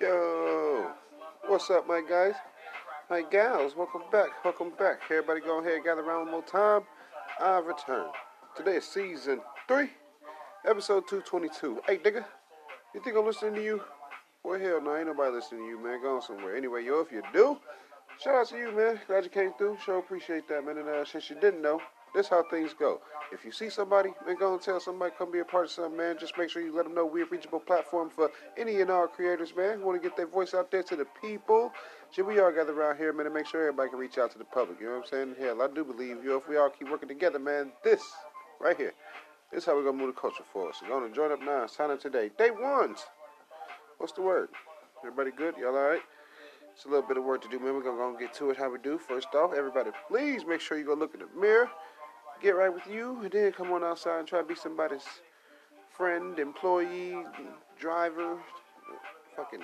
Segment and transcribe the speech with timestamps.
[0.00, 0.90] Yo,
[1.46, 2.34] what's up, my guys?
[3.10, 5.00] My gals, welcome back, welcome back.
[5.10, 6.82] Everybody go ahead, gather around one more time.
[7.40, 8.10] I've returned.
[8.56, 9.90] Today is season three,
[10.66, 11.80] episode 222.
[11.86, 12.24] Hey, nigga,
[12.94, 13.80] you think I'm listening to you?
[14.44, 16.02] Well, hell no, ain't nobody listening to you, man.
[16.02, 16.56] Going somewhere.
[16.56, 17.58] Anyway, yo, if you do,
[18.22, 19.00] shout out to you, man.
[19.06, 19.78] Glad you came through.
[19.84, 20.78] Sure appreciate that, man.
[20.78, 21.80] And uh, since you didn't know,
[22.14, 23.00] this how things go.
[23.32, 25.96] If you see somebody, man, go and tell somebody come be a part of something,
[25.96, 26.16] man.
[26.20, 29.06] Just make sure you let them know we're a reachable platform for any and all
[29.06, 29.78] creators, man.
[29.78, 31.72] Who want to get their voice out there to the people.
[32.10, 34.38] Shit, we all gather around here, man, and make sure everybody can reach out to
[34.38, 34.78] the public.
[34.80, 35.36] You know what I'm saying?
[35.40, 38.02] Hell, I do believe, you if we all keep working together, man, this
[38.60, 38.92] right here,
[39.50, 40.74] this is how we're gonna move the culture forward.
[40.74, 41.66] So, going to join up now.
[41.66, 42.30] Sign up today.
[42.36, 42.98] Day ones.
[43.96, 44.50] What's the word?
[45.00, 45.56] Everybody good?
[45.56, 46.02] Y'all all right?
[46.74, 47.74] It's a little bit of work to do, man.
[47.74, 48.56] We're gonna go and get to it.
[48.56, 48.98] How we do?
[48.98, 51.70] First off, everybody, please make sure you go look in the mirror
[52.42, 55.06] get right with you, and then come on outside and try to be somebody's
[55.96, 57.16] friend, employee,
[57.78, 58.36] driver,
[59.36, 59.62] fucking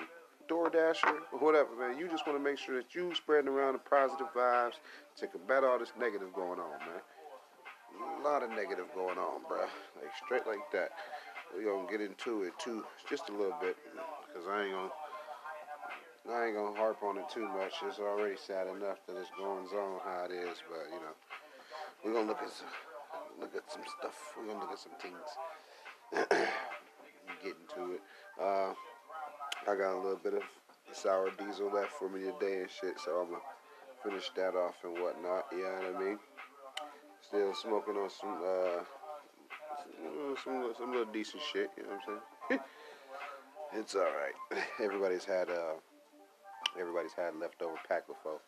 [0.49, 1.99] DoorDasher, or whatever, man.
[1.99, 4.75] You just want to make sure that you spreading around the positive vibes
[5.17, 7.03] to combat all this negative going on, man.
[8.21, 9.59] A lot of negative going on, bro.
[9.59, 10.89] Like straight like that.
[11.53, 13.75] We're gonna get into it too, just a little bit,
[14.33, 14.89] cause I ain't gonna.
[16.29, 17.73] I ain't gonna harp on it too much.
[17.87, 21.15] It's already sad enough that it's going on how it is, but you know.
[22.03, 22.67] We're gonna look at some,
[23.41, 24.15] look at some stuff.
[24.37, 25.15] We're gonna look at some things.
[27.43, 28.01] Get into it.
[28.41, 28.73] Uh,
[29.67, 30.43] I got a little bit of
[30.93, 33.41] sour diesel left for me today and shit, so I'm gonna
[34.03, 35.45] finish that off and whatnot.
[35.51, 36.19] You know what I mean?
[37.21, 38.83] Still smoking on some, uh,
[40.43, 41.69] some, some little decent shit.
[41.75, 42.61] You know what I'm saying?
[43.73, 44.63] it's all right.
[44.81, 45.75] Everybody's had, uh,
[46.79, 48.39] everybody's had leftover pack before.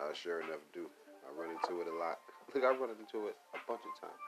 [0.00, 0.88] I sure enough do.
[1.26, 2.18] I run into it a lot.
[2.54, 4.20] Look, I've run into it a bunch of times.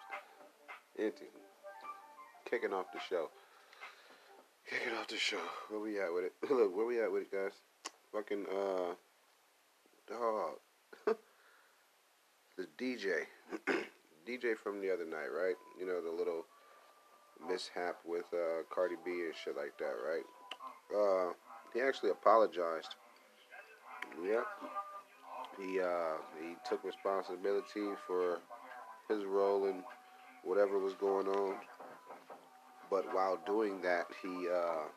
[0.99, 1.27] Empty.
[2.49, 3.31] Kicking off the show.
[4.69, 5.41] Kicking off the show.
[5.69, 6.33] Where we at with it?
[6.51, 7.53] Look, where we at with it, guys?
[8.13, 8.95] Fucking, uh,
[10.09, 10.57] dog.
[12.57, 13.25] the DJ.
[14.29, 15.57] DJ from the other night, right?
[15.79, 16.45] You know, the little
[17.49, 20.25] mishap with uh, Cardi B and shit like that, right?
[20.95, 21.33] Uh,
[21.73, 22.95] he actually apologized.
[24.23, 24.43] Yeah.
[25.61, 28.39] He uh, he took responsibility for
[29.09, 29.83] his role in
[30.45, 31.57] whatever was going on.
[32.91, 34.89] But while doing that, he uh,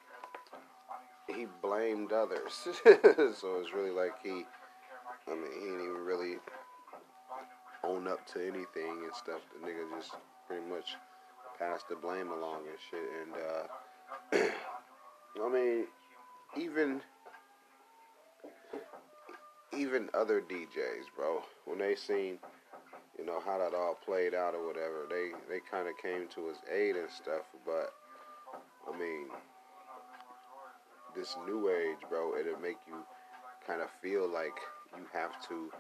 [1.36, 2.54] he blamed others.
[2.84, 4.46] so it's really like he,
[5.28, 6.38] I mean, he didn't even really
[7.84, 9.42] own up to anything and stuff.
[9.54, 10.12] The nigga just
[10.48, 10.96] pretty much
[11.60, 13.10] passed the blame along and shit.
[13.22, 14.54] And uh,
[15.46, 15.86] I mean,
[16.58, 17.02] even
[19.78, 22.38] even other DJs, bro, when they seen,
[23.18, 26.48] you know, how that all played out or whatever, they they kind of came to
[26.48, 27.44] his aid and stuff.
[27.66, 27.94] But
[28.88, 29.28] I mean,
[31.16, 32.96] this new age, bro, it'll make you
[33.66, 34.58] kind of feel like
[34.98, 35.72] you have to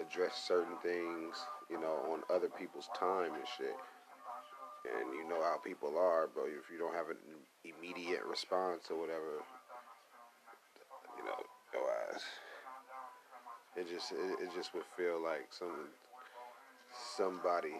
[0.00, 1.36] address certain things,
[1.70, 3.76] you know, on other people's time and shit.
[4.84, 6.44] And you know how people are, bro.
[6.44, 7.16] If you don't have an
[7.64, 9.40] immediate response or whatever,
[11.16, 11.40] you know,
[11.72, 12.22] your ass
[13.76, 15.90] it just it, it just would feel like some
[17.16, 17.74] somebody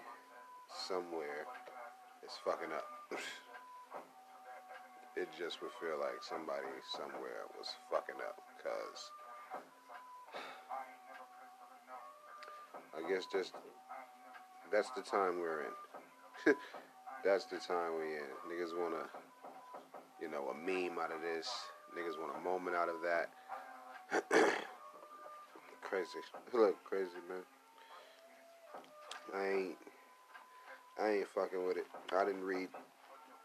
[0.86, 1.46] somewhere
[2.24, 2.86] is fucking up.
[5.16, 6.66] it just would feel like somebody
[6.96, 9.10] somewhere was fucking up because
[12.96, 13.52] I guess just
[14.72, 16.54] that's the time we're in.
[17.24, 18.30] that's the time we're in.
[18.50, 19.06] Niggas wanna,
[20.20, 21.48] you know, a meme out of this.
[21.96, 23.30] Niggas want a moment out of that.
[25.94, 26.26] crazy.
[26.52, 27.46] Look crazy, man.
[29.32, 29.76] I ain't
[31.00, 31.86] I ain't fucking with it.
[32.12, 32.68] I didn't read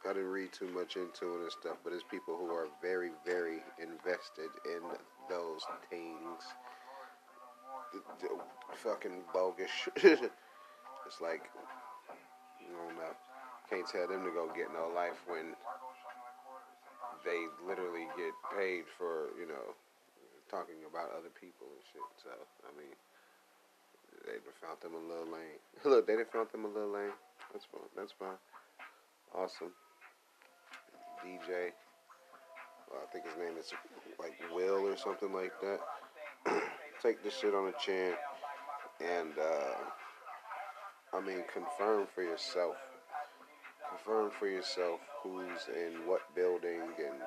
[0.04, 3.12] I didn't read too much into it and stuff, but it's people who are very,
[3.24, 4.82] very invested in
[5.30, 5.62] those
[5.92, 6.42] things.
[8.78, 9.70] Fucking bogus.
[9.98, 11.44] it's like
[12.10, 13.14] I don't know.
[13.70, 15.54] Can't tell them to go get no life when
[17.24, 19.76] they literally get paid for, you know,
[20.50, 22.10] talking about other people and shit.
[22.20, 22.34] So
[22.66, 22.94] I mean,
[24.26, 25.62] they found them a little lane.
[25.86, 27.16] Look, they done found them a little lane.
[27.54, 27.90] That's fine.
[27.96, 28.40] That's fine.
[29.34, 29.72] Awesome.
[31.22, 31.72] DJ.
[32.90, 33.72] Well, I think his name is
[34.20, 35.80] like Will or something like that.
[37.04, 38.14] Take this shit on the chin
[39.00, 42.76] and uh, I mean confirm for yourself.
[43.90, 47.20] Confirm for yourself who's in what building and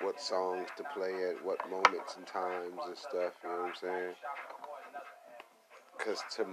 [0.00, 3.32] what songs to play at what moments and times and stuff.
[3.42, 4.14] You know what I'm saying?
[5.96, 6.44] Because to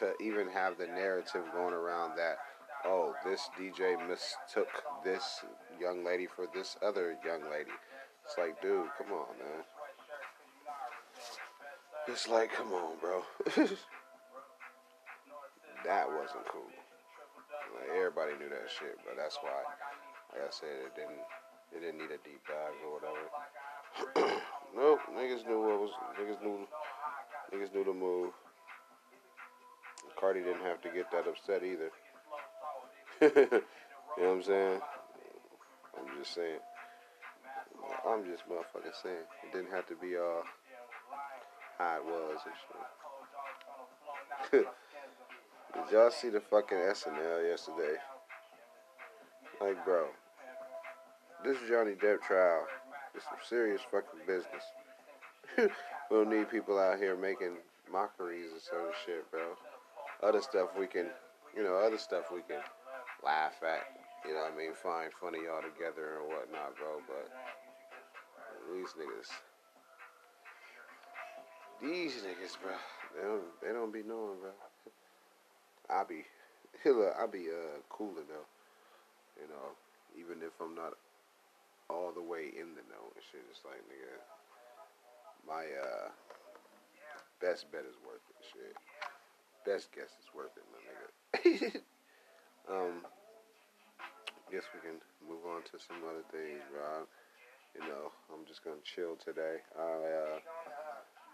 [0.00, 2.36] to even have the narrative going around that
[2.84, 4.68] oh, this DJ mistook
[5.04, 5.44] this
[5.80, 7.70] young lady for this other young lady.
[8.24, 9.64] It's like, dude, come on, man.
[12.08, 13.22] It's like, come on, bro.
[15.84, 16.66] that wasn't cool.
[17.78, 19.62] Like, everybody knew that shit, but that's why,
[20.32, 21.22] like I said, it didn't,
[21.74, 24.40] it didn't need a deep dive or whatever.
[24.76, 25.90] nope, niggas knew what was,
[26.20, 26.66] niggas knew,
[27.52, 28.32] niggas knew the move.
[30.18, 31.90] Cardi didn't have to get that upset either.
[33.20, 33.28] you
[34.22, 34.80] know what I'm saying?
[35.98, 36.58] I'm just saying.
[38.06, 39.26] I'm just motherfucking saying.
[39.44, 40.42] It didn't have to be all
[41.78, 42.54] how it was and
[44.52, 44.66] shit.
[45.74, 47.96] Did y'all see the fucking SNL yesterday?
[49.60, 50.06] Like, bro,
[51.44, 52.66] this is Johnny Depp trial
[53.16, 54.62] is some serious fucking business.
[55.58, 57.56] we don't need people out here making
[57.90, 59.58] mockeries and of shit, bro.
[60.22, 61.06] Other stuff we can,
[61.56, 62.62] you know, other stuff we can
[63.24, 63.82] laugh at.
[64.24, 64.72] You know what I mean?
[64.74, 67.02] Find funny all together and whatnot, bro.
[67.08, 67.26] But
[68.72, 69.30] these niggas,
[71.82, 72.72] these niggas, bro,
[73.16, 74.54] they don't, they don't be knowing, bro.
[75.90, 76.22] I be,
[76.88, 78.46] look, I be uh cooler though,
[79.42, 79.74] you know,
[80.16, 80.94] even if I'm not
[81.88, 83.42] all the way in the know and shit.
[83.50, 84.14] It's like nigga,
[85.46, 86.08] my uh
[87.40, 88.38] best bet is worth it.
[88.52, 88.76] Shit,
[89.66, 91.80] best guess is worth it, my nigga.
[92.70, 93.02] um,
[94.50, 97.08] guess we can move on to some other things, bro.
[97.74, 99.64] You know, I'm just gonna chill today.
[99.78, 100.38] I uh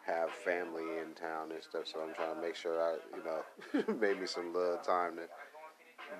[0.06, 3.94] have family in town and stuff, so I'm trying to make sure I, you know,
[4.00, 5.28] maybe some little time to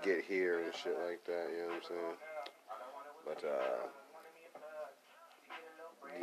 [0.02, 1.46] get here and shit like that.
[1.50, 2.16] You know what I'm saying?
[3.24, 3.88] But uh,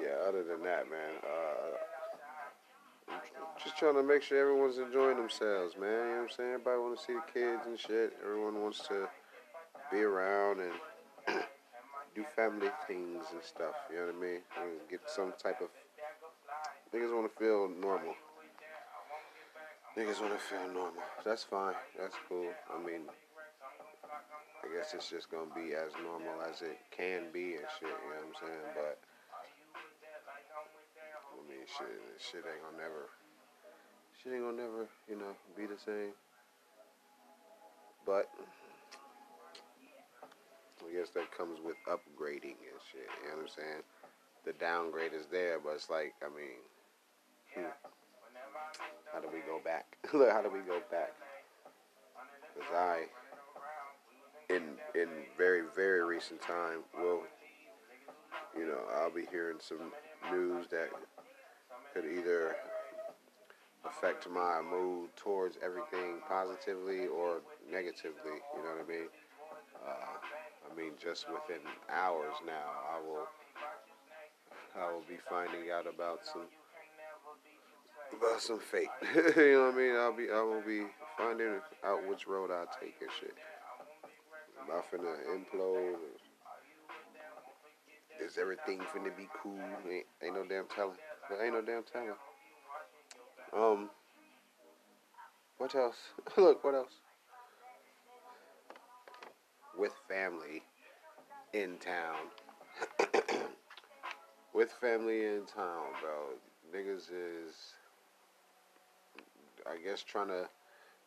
[0.01, 0.27] yeah.
[0.27, 1.77] Other than that, man, uh,
[3.63, 5.89] just trying to make sure everyone's enjoying themselves, man.
[5.89, 6.53] You know what I'm saying?
[6.53, 8.13] Everybody want to see the kids and shit.
[8.24, 9.07] Everyone wants to
[9.92, 10.74] be around and
[12.15, 13.75] do family things and stuff.
[13.89, 14.42] You know what I mean?
[14.62, 15.69] And get some type of
[16.95, 18.15] Niggas want to feel normal.
[19.98, 21.03] Niggas want to feel normal.
[21.25, 21.74] That's fine.
[22.00, 22.48] That's cool.
[22.71, 23.01] I mean,
[24.63, 27.89] I guess it's just gonna be as normal as it can be and shit.
[27.89, 28.68] You know what I'm saying?
[28.75, 29.00] But
[31.77, 31.88] Shit,
[32.19, 33.10] shit ain't gonna never,
[34.16, 36.16] shit ain't gonna never, you know, be the same.
[38.06, 38.30] But
[40.80, 43.10] I guess that comes with upgrading and shit.
[43.24, 43.83] You know what I'm saying?
[44.45, 46.62] The downgrade is there, but it's like, I mean,
[47.56, 47.72] Hmm.
[49.13, 49.98] How do we go back?
[50.13, 51.13] Look, how do we go back?
[52.54, 53.04] Because I,
[54.50, 54.63] in
[54.94, 55.07] in
[55.38, 57.22] very very recent time, will,
[58.57, 59.94] you know, I'll be hearing some
[60.31, 60.89] news that
[61.95, 62.56] could either
[63.86, 67.39] affect my mood towards everything positively or
[67.71, 68.44] negatively.
[68.56, 69.07] You know what I mean?
[69.86, 73.27] Uh, I mean, just within hours now, I will
[74.75, 76.47] I will be finding out about some
[78.18, 78.89] about some fate.
[79.38, 79.95] you know what I mean?
[79.95, 80.88] I'll be I will be
[81.18, 83.36] finding out which road I take and shit.
[84.59, 85.95] Am I finna implode?
[88.19, 89.59] Is everything finna be cool?
[89.89, 90.98] Ain't, ain't no damn telling.
[91.30, 92.10] There ain't no damn telling.
[93.54, 93.89] Um.
[95.57, 95.98] What else?
[96.38, 96.92] Look, what else?
[99.77, 100.63] With family
[101.54, 102.16] in town.
[104.53, 106.36] With family in town, bro.
[106.74, 107.74] Niggas is
[109.65, 110.48] I guess trying to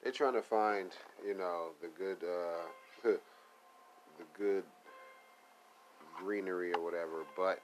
[0.03, 0.91] they're trying to find
[1.27, 2.67] you know the good uh,
[3.05, 3.19] the
[4.37, 4.65] good
[6.19, 7.61] greenery or whatever, but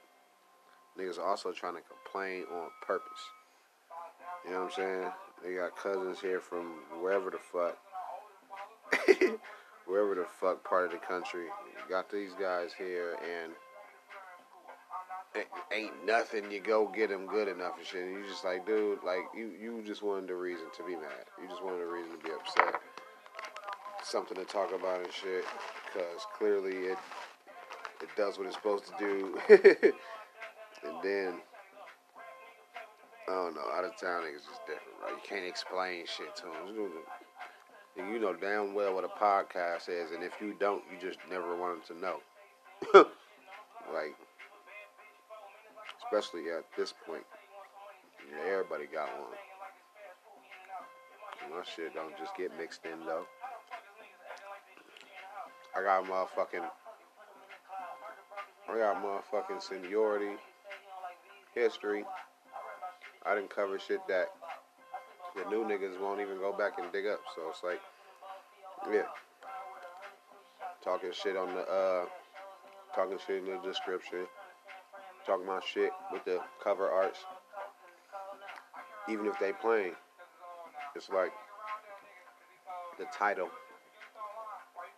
[0.99, 3.19] niggas also trying to complain on purpose.
[4.45, 5.11] You know what I'm saying?
[5.43, 7.77] They got cousins here from wherever the fuck,
[9.87, 11.45] wherever the fuck part of the country.
[11.89, 13.53] got these guys here and
[15.73, 16.51] ain't nothing.
[16.51, 18.03] You go get them good enough and shit.
[18.03, 21.25] And you just like, dude, like you, you just wanted a reason to be mad.
[21.41, 22.81] You just wanted a reason to be upset.
[24.03, 25.43] Something to talk about and shit.
[25.93, 26.97] Because clearly it
[28.01, 29.93] it does what it's supposed to do.
[30.87, 31.33] and then
[33.27, 33.61] I don't know.
[33.73, 35.11] Out of town niggas is different, right?
[35.11, 36.91] You can't explain shit to them.
[37.97, 41.55] You know damn well what a podcast is, and if you don't, you just never
[41.55, 42.19] wanted to know.
[43.93, 44.15] like
[46.05, 47.23] especially at this point.
[48.49, 49.37] Everybody got one.
[51.51, 53.25] My shit don't just get mixed in though.
[55.75, 56.65] I got motherfucking,
[58.69, 60.37] I got motherfucking seniority,
[61.55, 62.03] history.
[63.25, 64.27] I didn't cover shit that
[65.35, 67.19] the new niggas won't even go back and dig up.
[67.35, 67.81] So it's like,
[68.91, 69.03] yeah.
[70.83, 72.05] talking shit on the uh,
[72.93, 74.27] talking shit in the description,
[75.25, 77.19] talking about shit with the cover arts.
[79.09, 79.93] Even if they playing,
[80.95, 81.31] it's like
[82.97, 83.49] the title.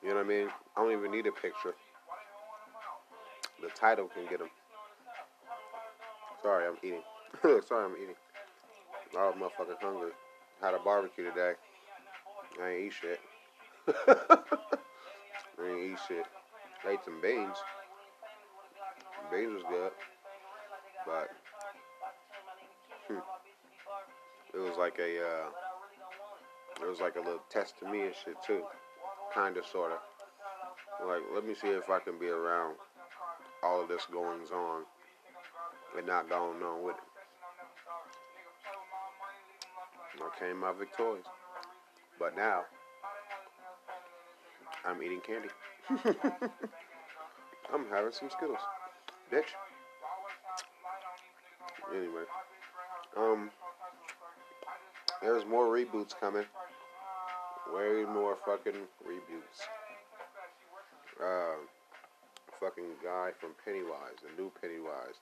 [0.04, 0.48] You know what I mean?
[0.76, 1.76] I don't even need a picture.
[3.62, 4.50] The title can get them.
[6.48, 7.02] Sorry, I'm eating.
[7.68, 8.16] Sorry, I'm eating.
[9.20, 10.12] I was motherfucking hungry.
[10.62, 11.54] Had a barbecue today.
[12.64, 13.20] I ain't eat shit.
[14.08, 14.38] I
[15.68, 16.26] ain't eat shit.
[16.88, 17.58] I ate some beans.
[19.30, 19.92] Beans was good.
[21.06, 21.28] But
[23.10, 23.20] hmm,
[24.54, 25.50] it was like a uh,
[26.82, 28.64] it was like a little test to me and shit too.
[29.34, 29.98] Kinda sorta.
[31.06, 32.76] Like, let me see if I can be around
[33.64, 34.84] all of this goings on
[35.96, 37.02] and not going on with it.
[40.22, 41.26] I came out victorious.
[42.20, 42.64] But now,
[44.86, 45.50] I'm eating candy.
[47.74, 48.60] I'm having some Skittles.
[49.32, 49.54] Bitch.
[51.96, 52.24] Anyway.
[53.16, 53.52] Um,
[55.22, 56.46] there's more reboots coming.
[57.74, 59.68] Way more fucking reboots.
[61.22, 61.58] Uh,
[62.60, 65.20] fucking guy from Pennywise, the new Pennywise.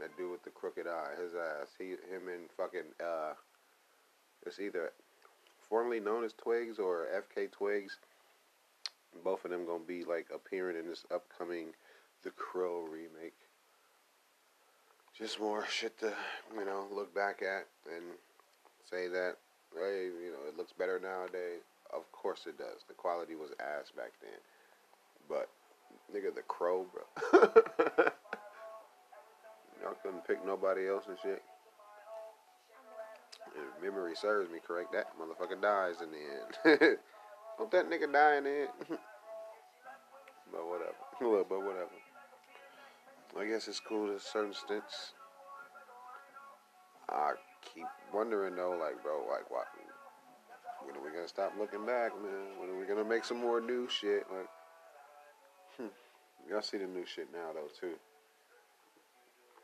[0.00, 1.68] That dude with the crooked eye, his ass.
[1.78, 3.34] He, him, and fucking uh,
[4.44, 4.92] it's either
[5.68, 7.98] formerly known as Twigs or FKA Twigs.
[9.22, 11.68] Both of them gonna be like appearing in this upcoming
[12.22, 13.34] The Crow remake.
[15.16, 16.12] Just more shit to
[16.58, 18.04] you know look back at and
[18.90, 19.36] say that
[19.74, 21.62] hey you know it looks better nowadays.
[21.92, 22.82] Of course it does.
[22.88, 24.40] The quality was ass back then,
[25.28, 25.48] but
[26.12, 27.42] nigga, The Crow, bro.
[30.04, 31.42] Couldn't pick nobody else and shit.
[33.56, 36.98] If memory serves me correct, that motherfucker dies in the end.
[37.58, 38.68] Don't that nigga die in the end?
[40.52, 40.94] but whatever.
[41.48, 41.90] but whatever.
[43.40, 45.14] I guess it's cool to certain extents.
[47.08, 47.32] I
[47.74, 49.66] keep wondering though, like, bro, like, what?
[50.84, 52.60] When are we gonna stop looking back, man?
[52.60, 54.24] When are we gonna make some more new shit?
[54.30, 54.48] Like,
[55.78, 56.50] hmm.
[56.50, 57.94] Y'all see the new shit now though too.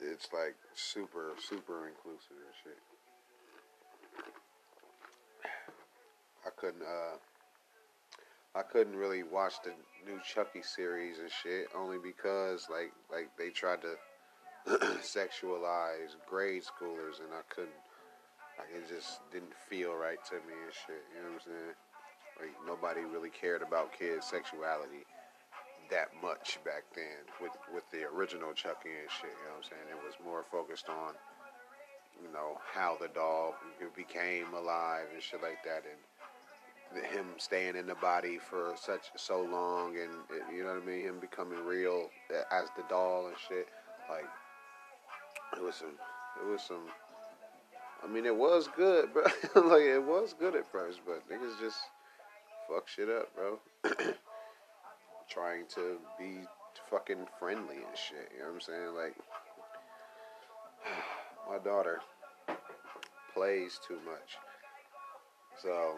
[0.00, 2.78] It's like super, super inclusive and shit.
[6.46, 7.16] I couldn't uh
[8.58, 9.72] I couldn't really watch the
[10.06, 13.94] new Chucky series and shit only because like like they tried to
[15.00, 17.76] sexualize grade schoolers and I couldn't
[18.58, 21.76] like it just didn't feel right to me and shit, you know what I'm saying?
[22.40, 25.04] Like nobody really cared about kids' sexuality
[25.90, 29.70] that much back then with with the original Chucky and shit, you know what I'm
[29.70, 29.86] saying?
[29.90, 31.14] It was more focused on
[32.22, 33.54] you know how the doll
[33.96, 35.98] became alive and shit like that and
[37.12, 40.10] him staying in the body for such so long, and
[40.54, 42.10] you know what I mean, him becoming real
[42.50, 43.68] as the doll and shit.
[44.08, 44.26] Like
[45.56, 45.94] it was some,
[46.42, 46.86] it was some.
[48.02, 49.22] I mean, it was good, bro.
[49.54, 51.78] like it was good at first, but niggas just
[52.68, 53.58] fuck shit up, bro.
[55.30, 56.40] Trying to be
[56.90, 58.32] fucking friendly and shit.
[58.34, 58.94] You know what I'm saying?
[58.96, 59.14] Like
[61.48, 62.00] my daughter
[63.32, 64.36] plays too much,
[65.62, 65.94] so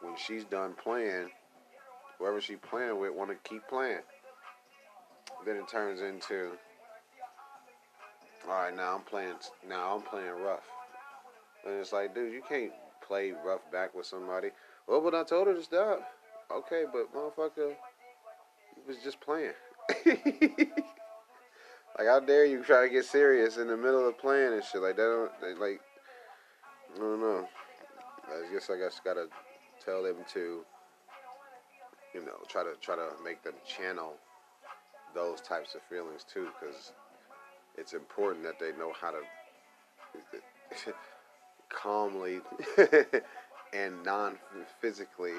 [0.00, 1.28] when she's done playing,
[2.18, 4.02] whoever she's playing with want to keep playing.
[5.44, 6.52] Then it turns into,
[8.46, 9.34] all right, now I'm playing.
[9.68, 10.68] Now I'm playing rough,
[11.66, 12.72] and it's like, dude, you can't
[13.06, 14.50] play rough back with somebody.
[14.86, 16.00] Well, but I told her to stop.
[16.50, 17.74] Okay, but motherfucker,
[18.86, 19.52] was just playing.
[20.06, 24.82] like, how dare you try to get serious in the middle of playing and shit
[24.82, 25.30] like that?
[25.40, 25.80] Don't, like,
[26.94, 27.48] I don't know.
[28.28, 29.26] I guess I just gotta
[29.84, 30.64] tell them to,
[32.14, 34.14] you know, try to try to make them channel
[35.14, 36.92] those types of feelings too, because
[37.76, 39.20] it's important that they know how to
[41.70, 42.40] calmly
[43.72, 45.32] and non-physically,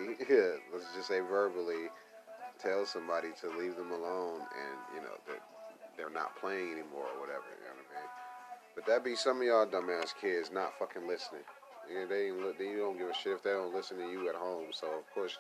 [0.72, 1.90] let's just say verbally,
[2.60, 5.42] tell somebody to leave them alone, and you know that
[5.98, 7.48] they're not playing anymore or whatever.
[7.60, 8.10] You know what I mean?
[8.76, 11.44] But that be some of y'all dumbass kids not fucking listening.
[11.92, 14.36] Yeah, they ain't, they don't give a shit if they don't listen to you at
[14.36, 14.68] home.
[14.72, 15.38] So of course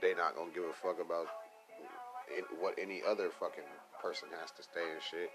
[0.00, 1.26] they not gonna give a fuck about
[2.60, 3.64] what any other fucking
[4.00, 5.30] person has to say and shit.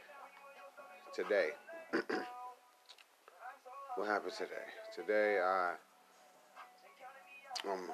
[1.14, 1.50] Today,
[3.96, 4.68] what happened today?
[4.96, 5.74] Today I
[7.70, 7.90] um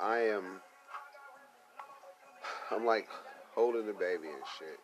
[0.00, 0.60] I am
[2.70, 3.08] I'm like
[3.54, 4.78] holding the baby and shit.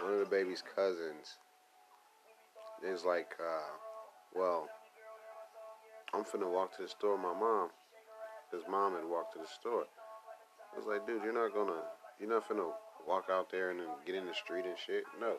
[0.00, 1.38] One of the baby's cousins
[2.86, 3.70] is like uh
[4.34, 4.68] well,
[6.14, 7.70] I'm finna walk to the store with my mom.
[8.52, 9.84] His mom had walked to the store.
[10.72, 11.82] I was like, dude, you're not gonna,
[12.18, 12.70] you're not gonna
[13.06, 15.04] walk out there and then get in the street and shit.
[15.20, 15.36] No.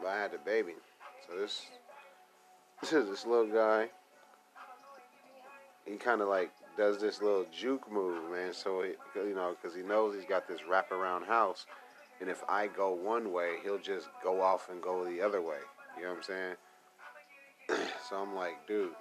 [0.00, 0.74] But I had the baby,
[1.26, 1.66] so this,
[2.90, 3.88] this little guy,
[5.84, 8.52] he kind of like does this little juke move, man.
[8.52, 11.66] So he, you know, because he knows he's got this wraparound house,
[12.20, 15.58] and if I go one way, he'll just go off and go the other way.
[15.96, 16.56] You know what I'm saying?
[18.08, 18.92] so I'm like, dude,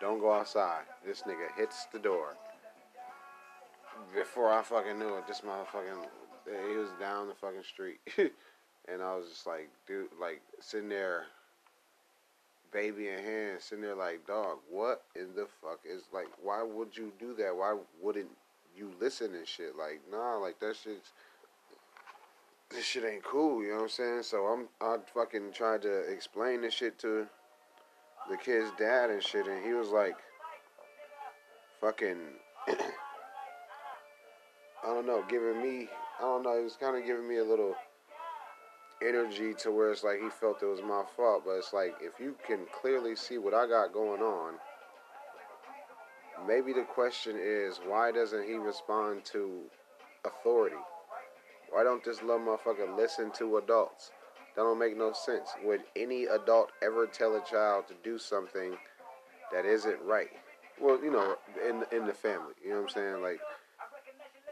[0.00, 0.82] don't go outside.
[1.04, 2.36] This nigga hits the door.
[4.14, 6.06] Before I fucking knew it, this motherfucking
[6.46, 8.00] he was down the fucking street.
[8.16, 11.24] and I was just like, dude, like sitting there,
[12.72, 16.28] baby in hand, sitting there like, dog, what in the fuck is like?
[16.42, 17.56] Why would you do that?
[17.56, 18.30] Why wouldn't
[18.76, 19.76] you listen and shit?
[19.76, 21.12] Like, nah, like that shit's
[22.70, 23.62] this shit ain't cool.
[23.62, 24.22] You know what I'm saying?
[24.22, 27.26] So I'm I fucking tried to explain this shit to
[28.30, 30.16] the kid's dad and shit, and he was like,
[31.80, 32.18] fucking.
[34.82, 37.44] I don't know, giving me, I don't know, he was kind of giving me a
[37.44, 37.74] little
[39.06, 42.20] energy to where it's like he felt it was my fault, but it's like if
[42.20, 44.54] you can clearly see what I got going on,
[46.46, 49.60] maybe the question is why doesn't he respond to
[50.24, 50.76] authority?
[51.70, 54.10] Why don't this little motherfucker listen to adults?
[54.56, 55.50] That don't make no sense.
[55.64, 58.76] Would any adult ever tell a child to do something
[59.52, 60.30] that isn't right?
[60.80, 61.36] Well, you know,
[61.68, 63.22] in in the family, you know what I'm saying?
[63.22, 63.40] Like,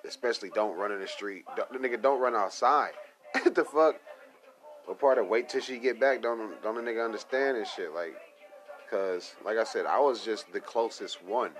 [0.07, 1.45] especially don't run in the street.
[1.57, 2.93] Don't, nigga, don't run outside.
[3.45, 3.97] the fuck?
[4.89, 6.23] What part of wait till she get back?
[6.23, 7.93] Don't don't a nigga understand and shit?
[7.93, 8.15] Like,
[8.91, 11.51] cause like I said, I was just the closest one.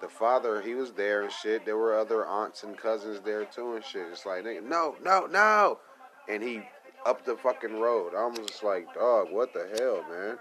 [0.00, 1.64] The father, he was there and shit.
[1.64, 4.08] There were other aunts and cousins there too and shit.
[4.10, 5.78] It's like, nigga, no, no, no.
[6.28, 6.62] And he
[7.06, 8.12] up the fucking road.
[8.16, 10.36] I was just like, dog, what the hell, man?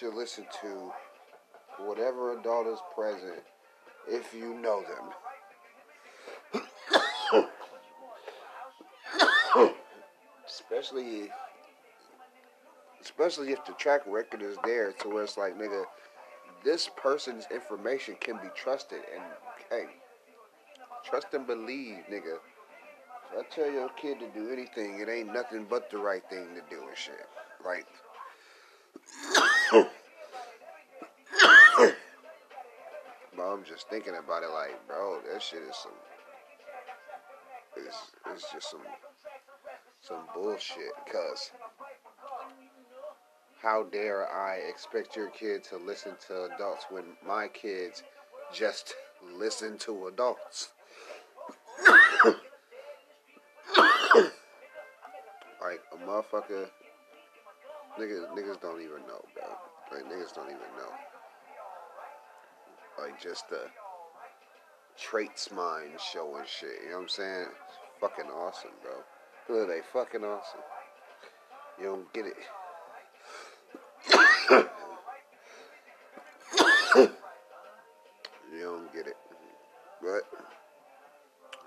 [0.00, 0.90] Should listen to
[1.84, 3.42] whatever adult is present
[4.08, 5.10] if you know them.
[10.48, 11.28] especially
[13.02, 15.84] especially if the track record is there to where it's like nigga
[16.64, 19.22] this person's information can be trusted and
[19.70, 19.84] hey
[21.04, 22.38] trust and believe nigga
[23.38, 26.62] I tell your kid to do anything, it ain't nothing but the right thing to
[26.68, 27.28] do and shit.
[27.64, 27.86] Like,
[29.72, 29.84] but
[33.38, 35.92] I'm just thinking about it like, bro, that shit is some,
[37.76, 38.80] it's, it's just some,
[40.00, 40.92] some bullshit.
[41.10, 41.52] Cause
[43.62, 48.02] how dare I expect your kid to listen to adults when my kids
[48.52, 48.94] just
[49.36, 50.70] listen to adults?
[55.60, 56.68] like a motherfucker,
[57.98, 59.44] niggas, niggas don't even know, bro.
[59.92, 60.92] Like niggas don't even know.
[62.98, 63.66] Like just the
[64.96, 66.82] traits mind show and shit.
[66.84, 67.46] You know what I'm saying?
[67.66, 69.56] It's fucking awesome, bro.
[69.56, 70.60] Look, they fucking awesome.
[71.80, 72.36] You don't get it.
[78.52, 79.16] you don't get it.
[80.02, 80.22] But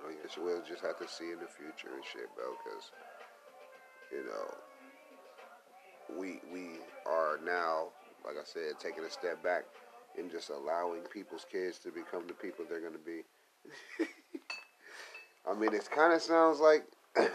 [0.06, 2.46] I guess we'll just have to see in the future and shit, bro.
[2.64, 2.92] Cause
[4.12, 4.54] you know,
[6.18, 7.88] we we are now,
[8.26, 9.64] like I said, taking a step back
[10.18, 13.24] and just allowing people's kids to become the people they're gonna be.
[15.50, 16.86] I mean, it kind of sounds like.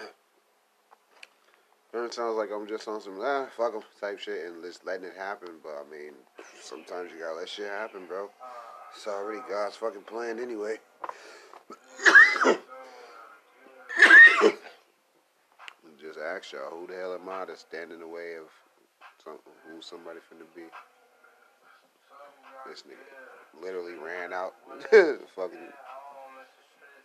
[1.95, 5.07] It sounds like I'm just on some ah fuck them type shit and just letting
[5.07, 6.13] it happen, but I mean,
[6.63, 8.29] sometimes you gotta let shit happen, bro.
[8.95, 10.77] It's already God's fucking plan anyway.
[16.01, 18.49] just ask y'all, who the hell am I to stand in the way of
[19.29, 20.63] some, who somebody finna be?
[22.69, 24.55] This nigga literally ran out.
[24.91, 25.59] Fucking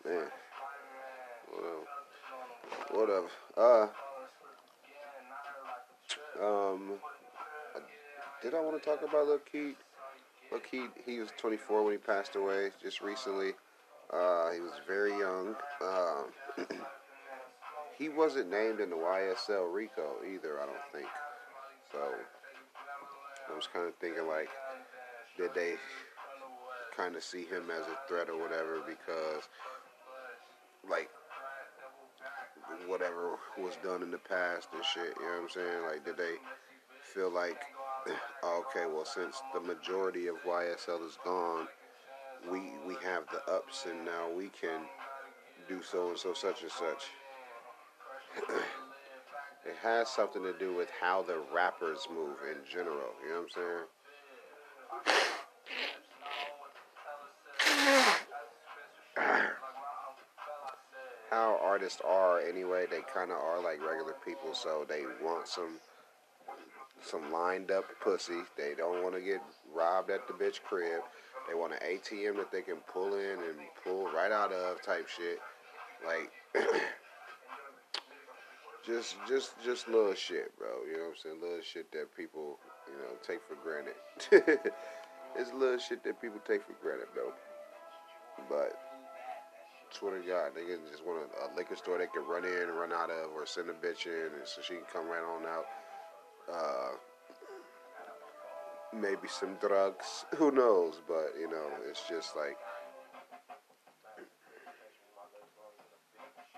[0.05, 0.27] man.
[1.49, 1.85] Whatever.
[2.91, 3.27] Whatever.
[3.57, 3.87] Uh.
[6.41, 6.93] Um.
[8.41, 9.75] Did I want to talk about Lil Keed?
[10.51, 13.51] Lil Keed, he was 24 when he passed away just recently.
[14.11, 15.55] Uh, he was very young.
[15.81, 16.67] Um,
[17.97, 21.07] he wasn't named in the YSL RICO either, I don't think.
[21.93, 21.99] So,
[23.49, 24.49] I was kind of thinking like,
[25.37, 25.75] did they
[26.95, 29.49] kind of see him as a threat or whatever because,
[30.89, 31.09] like,
[32.87, 35.15] whatever was done in the past and shit.
[35.19, 35.83] You know what I'm saying?
[35.89, 36.35] Like, did they
[37.01, 37.61] feel like,
[38.43, 41.67] oh, okay, well, since the majority of YSL is gone,
[42.51, 44.81] we we have the ups, and now we can
[45.69, 47.03] do so and so, such and such.
[49.65, 53.13] it has something to do with how the rappers move in general.
[53.23, 53.85] You know what I'm
[59.15, 59.47] saying?
[61.29, 62.85] how artists are anyway.
[62.89, 65.79] They kind of are like regular people, so they want some
[67.01, 68.41] some lined up pussy.
[68.57, 69.41] They don't want to get
[69.73, 71.01] robbed at the bitch crib.
[71.47, 75.07] They want an ATM that they can pull in and pull right out of type
[75.07, 75.39] shit.
[76.05, 76.31] Like
[78.85, 80.67] just just just little shit, bro.
[80.85, 81.41] You know what I'm saying?
[81.41, 83.95] Little shit that people, you know, take for granted.
[85.35, 87.33] it's little shit that people take for granted, though.
[88.49, 88.77] But
[89.89, 92.77] swear to God, can just want a, a, liquor store they can run in and
[92.77, 95.45] run out of, or send a bitch in, and so she can come right on
[95.45, 95.65] out.
[96.51, 96.97] Uh,
[98.93, 101.01] maybe some drugs, who knows?
[101.07, 102.57] But you know, it's just like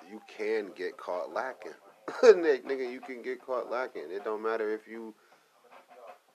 [0.09, 1.73] you can get caught lacking.
[2.23, 4.03] nigga, you can get caught lacking.
[4.09, 5.13] It don't matter if you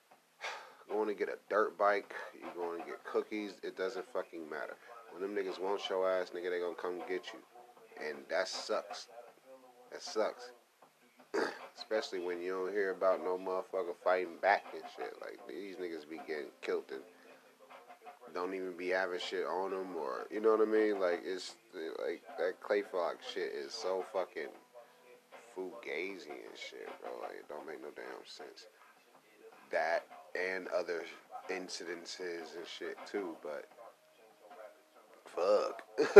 [0.91, 3.53] going to get a dirt bike, you going to get cookies.
[3.63, 4.75] It doesn't fucking matter.
[5.11, 7.39] When them niggas won't show ass, nigga, they gonna come get you.
[8.07, 9.07] And that sucks.
[9.91, 10.51] That sucks.
[11.77, 15.13] Especially when you don't hear about no motherfucker fighting back and shit.
[15.21, 17.01] Like, these niggas be getting killed and
[18.33, 20.99] don't even be having shit on them or, you know what I mean?
[20.99, 24.47] Like, it's, like, that Clay Fox shit is so fucking
[25.55, 27.11] fugazi and shit, bro.
[27.21, 28.67] Like, it don't make no damn sense.
[29.71, 31.03] That and other
[31.49, 33.67] incidences and shit, too, but
[35.25, 35.81] fuck.
[35.97, 36.15] this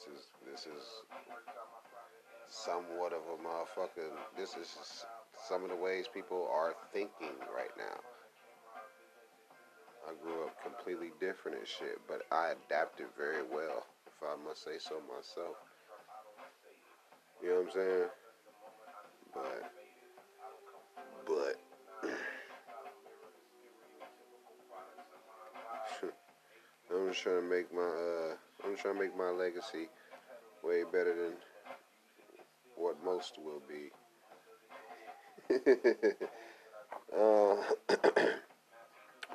[0.00, 0.84] is this is
[2.48, 4.10] somewhat of a motherfucker.
[4.36, 5.04] This is
[5.48, 8.00] some of the ways people are thinking right now.
[10.06, 14.62] I grew up completely different and shit, but I adapted very well, if I must
[14.62, 15.56] say so myself.
[17.44, 18.08] You know what I'm saying?
[19.34, 19.72] But,
[21.26, 21.56] but.
[26.90, 29.88] I'm just trying to make my uh, I'm trying to make my legacy
[30.62, 31.32] way better than
[32.76, 33.90] what most will be.
[37.14, 37.56] uh,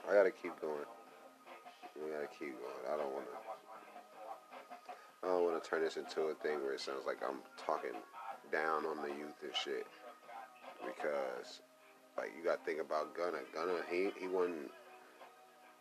[0.09, 0.87] I gotta keep going.
[1.95, 2.85] We gotta keep going.
[2.91, 3.48] I don't wanna.
[5.23, 7.95] I don't wanna turn this into a thing where it sounds like I'm talking
[8.51, 9.85] down on the youth and shit.
[10.85, 11.61] Because,
[12.17, 13.39] like, you gotta think about Gunna.
[13.53, 14.71] Gunna, he he wasn't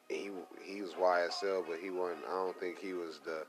[0.09, 0.31] he
[0.63, 2.25] he was YSL, but he wasn't.
[2.27, 3.45] I don't think he was the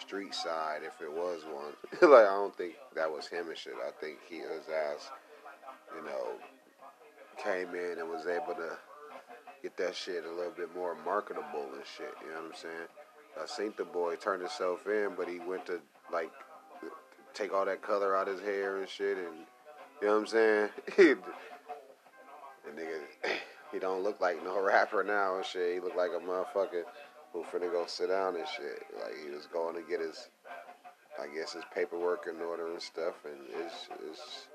[0.00, 1.72] street side if it was one.
[2.10, 3.74] like I don't think that was him and shit.
[3.86, 5.10] I think he his ass,
[5.96, 6.28] you know,
[7.42, 8.76] came in and was able to
[9.62, 12.12] get that shit a little bit more marketable and shit.
[12.22, 12.88] You know what I'm saying?
[13.40, 15.80] I seen the boy turn himself in, but he went to
[16.12, 16.30] like
[17.34, 19.46] take all that color out of his hair and shit, and
[20.00, 20.68] you know what I'm saying?
[20.96, 23.00] the nigga
[23.72, 25.74] he don't look like no rapper now and shit.
[25.74, 26.84] He look like a motherfucker
[27.32, 28.84] who finna go sit down and shit.
[29.02, 30.28] Like he was going to get his,
[31.20, 34.48] I guess his paperwork in order and stuff, and it's it's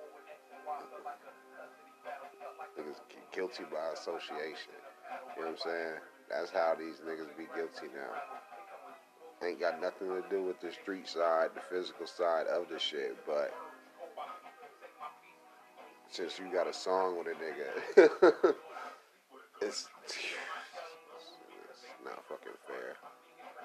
[2.80, 3.02] niggas
[3.34, 4.74] guilty by association.
[5.36, 5.96] You know what I'm saying?
[6.30, 8.49] That's how these niggas be guilty now.
[9.46, 13.18] Ain't got nothing to do with the street side, the physical side of the shit,
[13.26, 13.54] but
[16.12, 18.54] since you got a song with a nigga.
[19.62, 20.18] it's, it's
[22.04, 22.98] not fucking fair.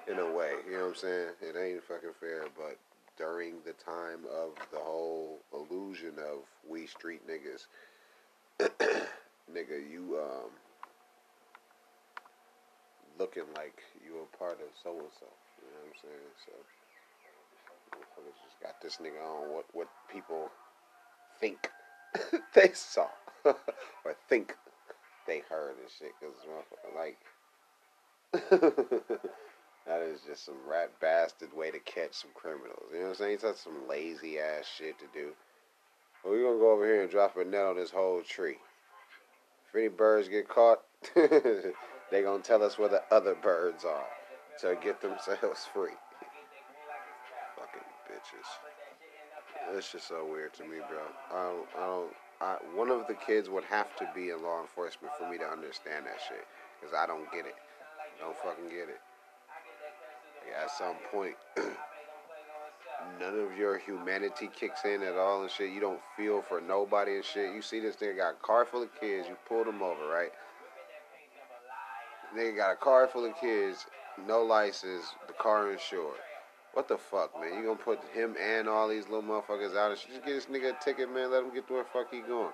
[0.07, 1.29] In a way, you know what I'm saying?
[1.41, 2.77] It ain't fucking fair, but
[3.17, 7.65] during the time of the whole illusion of we street niggas,
[9.51, 10.51] nigga, you um
[13.17, 15.25] looking like you a part of so and so.
[15.61, 16.31] You know what I'm saying?
[16.45, 16.51] So
[17.95, 20.49] motherfuckers just got this nigga on what what people
[21.39, 21.69] think
[22.53, 23.07] they saw
[23.45, 24.55] or think
[25.27, 26.11] they heard and shit.
[26.19, 26.35] Cause
[26.95, 27.17] like
[29.87, 32.83] that is just some rat bastard way to catch some criminals.
[32.91, 33.37] You know what I'm saying?
[33.41, 35.31] That's some lazy ass shit to do.
[36.23, 38.57] Well, we're gonna go over here and drop a net on this whole tree.
[39.69, 40.81] If any birds get caught,
[41.15, 44.05] they're gonna tell us where the other birds are
[44.61, 45.97] to get themselves free.
[47.57, 49.77] Fucking bitches.
[49.77, 51.01] It's just so weird to me, bro.
[51.31, 54.61] I don't, I don't, I, one of the kids would have to be in law
[54.61, 56.45] enforcement for me to understand that shit.
[56.79, 57.55] Because I don't get it.
[58.19, 59.01] Don't fucking get it.
[60.45, 61.35] Like, at some point,
[63.19, 65.71] none of your humanity kicks in at all and shit.
[65.71, 67.53] You don't feel for nobody and shit.
[67.53, 69.27] You see this nigga got a car full of kids.
[69.27, 70.31] You pulled him over, right?
[72.37, 73.85] Nigga got a car full of kids,
[74.27, 76.19] no license, the car insured.
[76.73, 77.57] What the fuck, man?
[77.57, 79.95] You gonna put him and all these little motherfuckers out?
[79.95, 81.31] Just get this nigga a ticket, man.
[81.31, 82.51] Let him get to where the fuck he going.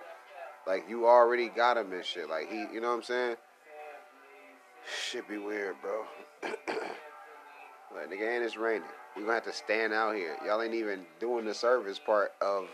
[0.68, 2.30] Like you already got him and shit.
[2.30, 3.36] Like he, you know what I'm saying?
[5.10, 6.04] Shit be weird, bro.
[6.44, 8.84] like nigga, and it's raining.
[9.16, 10.38] We gonna have to stand out here.
[10.46, 12.68] Y'all ain't even doing the service part of,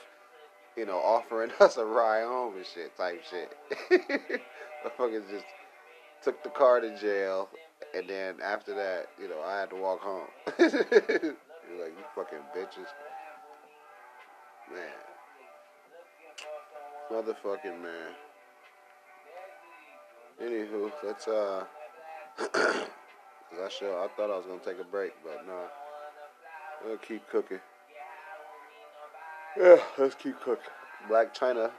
[0.76, 3.58] you know, offering us a ride home and shit type shit.
[4.86, 5.46] Motherfuckers just
[6.22, 7.48] took the car to jail
[7.96, 11.36] and then after that, you know, I had to walk home.
[11.80, 12.88] Like, you fucking bitches.
[14.74, 14.84] Man.
[17.12, 18.14] Motherfucking man.
[20.42, 21.66] Anywho, let's, uh,
[22.40, 25.54] I sure, I thought I was gonna take a break, but no.
[25.54, 25.68] Nah,
[26.86, 27.60] we'll keep cooking.
[29.58, 30.72] Yeah, let's keep cooking.
[31.10, 31.72] Blac Chyna.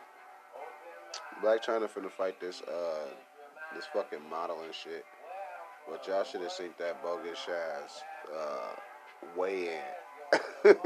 [1.43, 3.07] Blac Chyna finna fight this, uh,
[3.75, 5.05] this fucking model and shit.
[5.91, 8.03] But y'all should have seen that bogus ass
[8.35, 8.75] uh,
[9.37, 10.75] weigh in.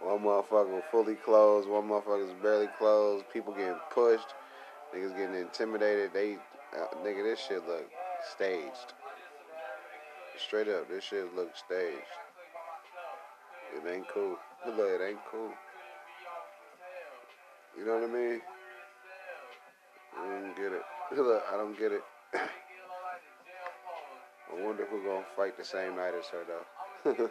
[0.00, 3.24] one motherfucker fully closed, one motherfucker's barely closed.
[3.32, 4.34] People getting pushed,
[4.94, 6.10] niggas getting intimidated.
[6.12, 6.34] They,
[6.76, 7.88] uh, nigga, this shit look
[8.34, 8.94] staged.
[10.46, 11.96] Straight up, this shit look staged.
[13.76, 14.36] It ain't cool.
[14.66, 15.50] Look, it ain't cool.
[17.78, 18.40] You know what I mean?
[20.18, 20.82] I don't get it.
[21.16, 22.02] Look, I don't get it.
[24.60, 26.66] I wonder who gonna fight the same night as her though.
[27.14, 27.30] who the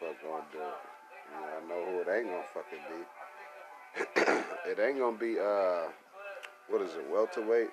[0.00, 0.78] fuck gonna do it?
[1.36, 3.00] I know who it ain't gonna fucking be.
[4.70, 5.90] it ain't gonna be uh,
[6.68, 7.68] what is it, welterweight?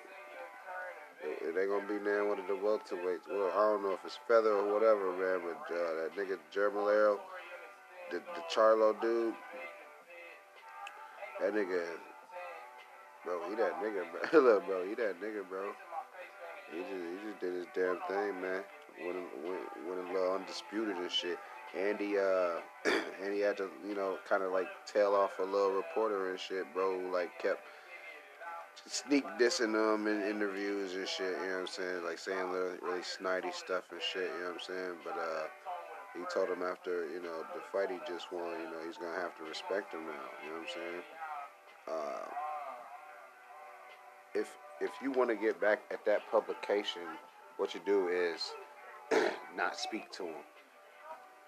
[1.24, 3.26] It, it ain't gonna be now one of the welterweights.
[3.30, 5.40] Well, I don't know if it's feather or whatever, man.
[5.46, 7.18] But uh, that nigga Jermallero,
[8.10, 9.34] the the Charlo dude,
[11.40, 11.84] that nigga,
[13.24, 14.40] bro, he that nigga, bro.
[14.42, 15.72] Look, bro, he that nigga, bro.
[16.72, 18.62] He just he just did his damn thing, man.
[19.04, 19.26] Winning
[19.88, 21.38] winning a little undisputed and shit.
[21.76, 22.60] And he uh
[23.22, 26.40] and he had to, you know, kind of like tail off a little reporter and
[26.40, 26.98] shit, bro.
[27.12, 27.60] Like kept
[28.86, 31.36] sneak dissing them in interviews and shit.
[31.42, 32.04] You know what I'm saying?
[32.04, 34.30] Like saying really, really snidey stuff and shit.
[34.38, 34.94] You know what I'm saying?
[35.04, 35.46] But uh.
[36.16, 39.20] He told him after, you know, the fight he just won, you know, he's gonna
[39.20, 40.28] have to respect him now.
[40.42, 41.02] You know what I'm saying?
[41.92, 42.26] Uh,
[44.34, 47.02] if if you want to get back at that publication,
[47.56, 48.52] what you do is
[49.56, 50.44] not speak to him.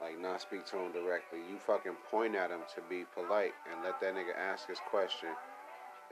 [0.01, 1.41] Like, not speak to him directly.
[1.51, 5.31] You fucking point at him to be polite and let that nigga ask his question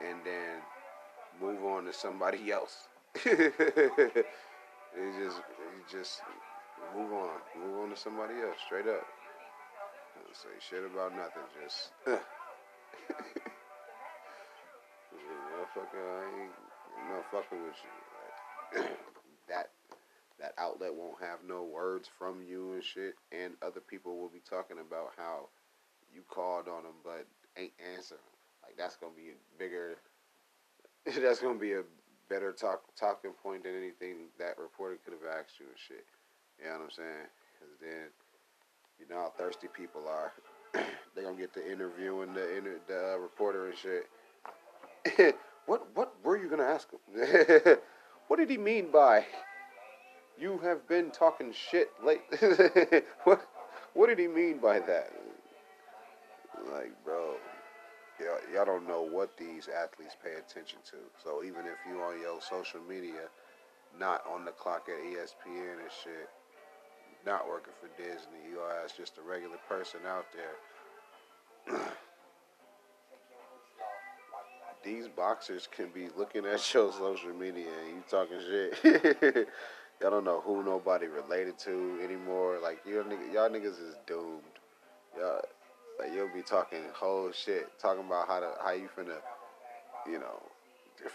[0.04, 0.60] and then
[1.40, 2.88] move on to somebody else.
[3.24, 3.52] you
[5.18, 6.20] just, you just
[6.96, 7.38] move on.
[7.58, 9.06] Move on to somebody else, straight up.
[10.14, 11.90] Don't say shit about nothing, just.
[15.74, 16.75] fucking, I ain't
[17.08, 18.80] no fucking with you.
[18.82, 18.90] Like,
[19.48, 19.70] that
[20.38, 24.42] that outlet won't have no words from you and shit, and other people will be
[24.48, 25.48] talking about how
[26.14, 28.20] you called on them but ain't answering.
[28.62, 29.96] Like that's gonna be a bigger.
[31.22, 31.82] that's gonna be a
[32.28, 36.04] better talk talking point than anything that reporter could have asked you and shit.
[36.58, 37.28] You know what I'm saying?
[37.54, 38.10] Because then
[38.98, 40.32] you know how thirsty people are.
[41.14, 44.06] They're gonna get to interviewing the inter- the uh, reporter and shit.
[45.66, 46.05] What what
[46.36, 47.76] were you gonna ask him?
[48.28, 49.24] what did he mean by
[50.38, 52.20] you have been talking shit late?
[53.24, 53.48] what
[53.94, 55.12] what did he mean by that?
[56.72, 57.36] Like, bro,
[58.20, 60.96] y'all, y'all don't know what these athletes pay attention to.
[61.22, 63.28] So even if you on your social media,
[63.98, 66.28] not on the clock at ESPN and shit,
[67.24, 71.80] not working for Disney, you are just a regular person out there.
[74.86, 79.48] these boxers can be looking at your social media and you talking shit.
[80.00, 82.58] y'all don't know who nobody related to anymore.
[82.62, 82.94] Like you
[83.34, 84.42] y'all niggas is doomed.
[85.18, 85.42] Y'all
[85.98, 89.18] like you'll be talking whole shit, talking about how to how you finna,
[90.06, 90.40] you know,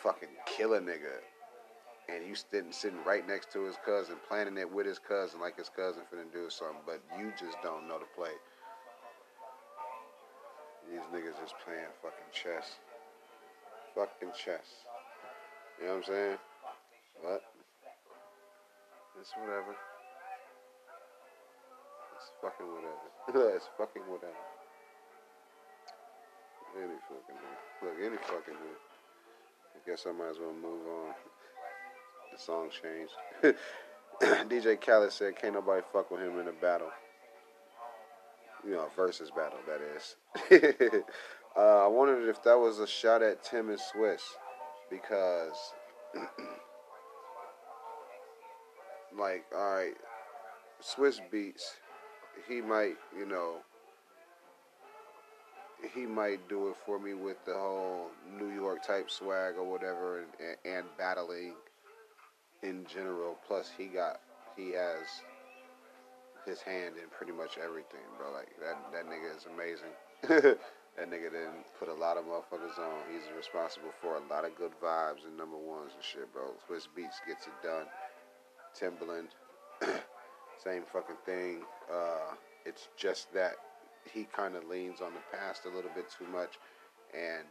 [0.03, 1.21] fucking kill a nigga,
[2.09, 5.57] and you sitting sitting right next to his cousin, planning it with his cousin, like
[5.57, 8.33] his cousin finna do something, but you just don't know the play.
[10.89, 12.75] These niggas just playing fucking chess
[13.95, 14.85] fucking chess.
[15.79, 16.37] You know what I'm saying?
[17.23, 17.41] But
[19.19, 19.75] it's whatever.
[22.15, 23.55] It's fucking whatever.
[23.55, 24.33] it's fucking whatever.
[26.77, 27.57] Any fucking day.
[27.83, 28.77] Look, any fucking day.
[29.75, 31.13] I guess I might as well move on.
[32.31, 33.11] The song changed.
[34.49, 36.89] DJ Khaled said can't nobody fuck with him in a battle.
[38.65, 41.03] You know, versus battle, that is.
[41.55, 44.21] Uh, I wondered if that was a shot at Tim and Swizz
[44.89, 45.73] because,
[49.17, 49.95] like, alright,
[50.81, 51.61] Swizz Beatz.
[52.47, 53.57] he might, you know,
[55.93, 58.07] he might do it for me with the whole
[58.39, 61.53] New York type swag or whatever, and, and battling
[62.63, 63.37] in general.
[63.47, 64.21] Plus, he got
[64.55, 65.07] he has
[66.45, 68.31] his hand in pretty much everything, bro.
[68.31, 70.57] Like that that nigga is amazing.
[70.97, 72.99] that nigga didn't put a lot of motherfuckers on.
[73.11, 76.51] He's responsible for a lot of good vibes and number ones and shit, bro.
[76.67, 77.85] Swizz Beatz gets it done.
[78.77, 79.29] Timbaland,
[80.63, 81.61] same fucking thing.
[81.91, 83.53] Uh, it's just that
[84.11, 86.57] he kind of leans on the past a little bit too much,
[87.13, 87.47] and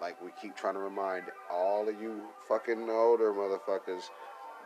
[0.00, 4.10] like we keep trying to remind all of you fucking older motherfuckers,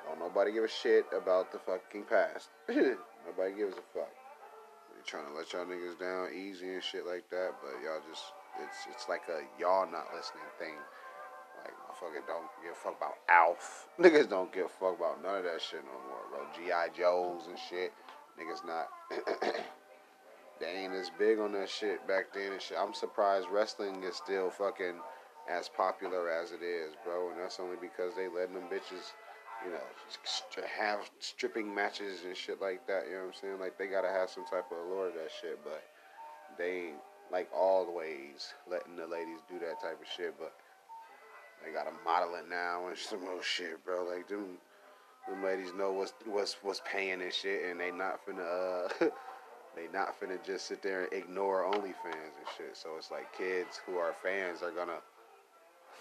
[0.06, 2.48] don't nobody give a shit about the fucking past.
[2.68, 4.12] nobody gives a fuck.
[5.06, 8.90] Trying to let y'all niggas down easy and shit like that, but y'all just it's
[8.90, 10.74] it's like a y'all not listening thing.
[11.62, 13.88] Like motherfucker don't give a fuck about Alf.
[14.00, 16.46] Niggas don't give a fuck about none of that shit no more, bro.
[16.56, 16.88] G.I.
[16.96, 17.92] Joes and shit.
[18.34, 18.88] Niggas not
[20.60, 22.76] they ain't as big on that shit back then and shit.
[22.76, 24.98] I'm surprised wrestling is still fucking
[25.48, 27.30] as popular as it is, bro.
[27.30, 29.14] And that's only because they letting them bitches,
[29.66, 29.82] you know,
[30.52, 33.04] to have stripping matches and shit like that.
[33.06, 33.60] You know what I'm saying?
[33.60, 35.82] Like they gotta have some type of allure to that shit, but
[36.56, 37.02] they ain't
[37.32, 40.34] like always letting the ladies do that type of shit.
[40.38, 40.54] But
[41.64, 44.04] they gotta model it now and some more shit, bro.
[44.04, 44.58] Like them,
[45.28, 48.86] them ladies know what's what's what's paying and shit, and they not finna.
[49.02, 49.08] Uh,
[49.76, 52.74] They not finna just sit there and ignore OnlyFans and shit.
[52.74, 55.00] So it's like kids who are fans are gonna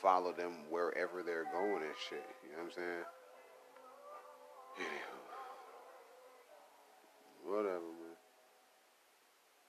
[0.01, 2.23] follow them wherever they're going and shit.
[2.43, 3.05] You know what I'm saying?
[7.45, 8.17] Whatever, man.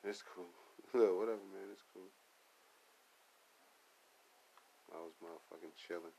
[0.04, 0.44] It's cool.
[0.94, 1.68] Look, whatever, man.
[1.72, 2.10] It's cool.
[4.92, 6.16] I was motherfucking chilling.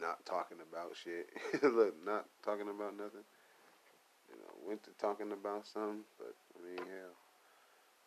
[0.00, 1.28] Not talking about shit.
[1.62, 3.24] Look, not talking about nothing
[4.28, 7.16] you know, went to talking about something, but I mean, hell,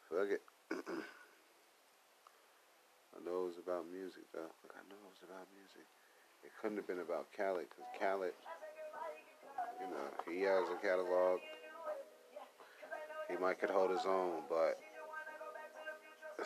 [0.06, 0.44] fuck it.
[3.12, 4.54] I know it was about music, though.
[4.72, 5.86] I know it was about music.
[6.46, 8.34] It couldn't have been about Khaled, because Khaled,
[9.80, 11.40] you know, he has a catalog.
[13.30, 14.80] He might could hold his own, but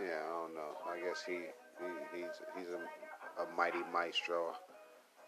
[0.00, 0.72] yeah, I don't know.
[0.88, 4.54] I guess he, he he's he's a, a mighty maestro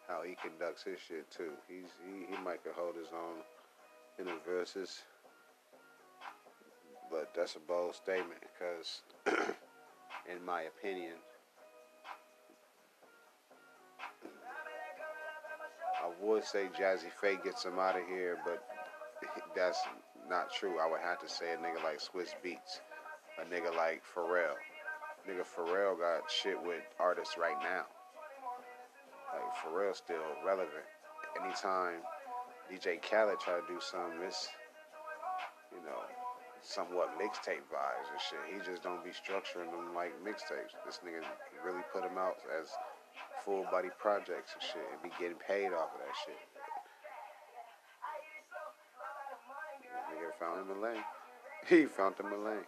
[0.08, 1.52] how he conducts his shit too.
[1.68, 3.42] He's he, he might could hold his own
[4.18, 5.02] in the Verzuz,
[7.10, 9.02] but that's a bold statement because,
[10.30, 11.14] in my opinion,
[16.20, 18.62] would say Jazzy Pha gets him out of here, but
[19.54, 19.78] that's
[20.28, 20.78] not true.
[20.78, 22.80] I would have to say a nigga like Swizz Beatz,
[23.40, 24.54] a nigga like Pharrell.
[25.28, 27.84] Nigga Pharrell got shit with artists right now.
[29.34, 30.86] Like Pharrell still relevant.
[31.42, 32.00] Anytime
[32.70, 34.48] DJ Khaled try to do something, it's
[35.72, 36.00] you know
[36.62, 38.42] somewhat mixtape vibes and shit.
[38.50, 40.74] He just don't be structuring them like mixtapes.
[40.84, 41.22] This nigga
[41.64, 42.70] really put them out as
[43.46, 46.36] full body projects and shit, and be getting paid off of that shit.
[50.10, 51.04] Nigga found him a lane.
[51.68, 52.66] He found him a lane.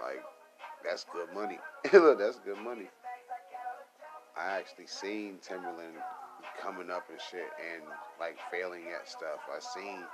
[0.00, 0.22] Like
[0.84, 1.58] that's good money.
[1.92, 2.88] Look, that's good money.
[4.36, 5.98] I actually seen Timbaland
[6.60, 7.82] coming up and shit and
[8.20, 9.40] like failing at stuff.
[9.50, 10.04] I seen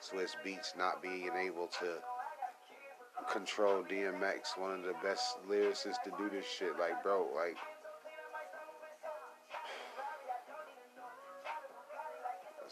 [0.00, 1.98] Swizz Beatz not being able to
[3.30, 6.78] control DMX, one of the best lyricists to do this shit.
[6.78, 7.56] Like, bro, like.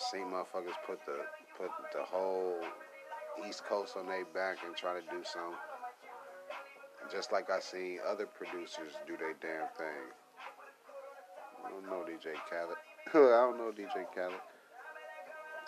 [0.06, 1.18] I seen motherfuckers put the
[1.58, 2.60] put the whole
[3.48, 5.58] East Coast on their back and try to do something.
[7.10, 10.06] Just like I seen other producers do their damn thing.
[11.64, 12.76] I don't know DJ Khaled.
[13.14, 14.40] I don't know DJ Khaled.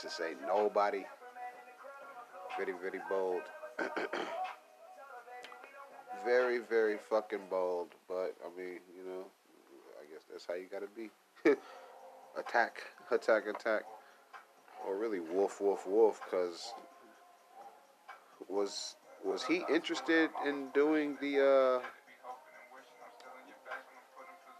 [0.01, 1.05] To say nobody.
[2.57, 3.43] Very, very bold.
[6.25, 7.89] very, very fucking bold.
[8.09, 9.25] But, I mean, you know,
[10.01, 11.11] I guess that's how you gotta be.
[12.39, 13.83] attack, attack, attack.
[14.87, 16.73] Or really wolf, wolf, wolf, because
[18.49, 21.87] was was he interested in doing the uh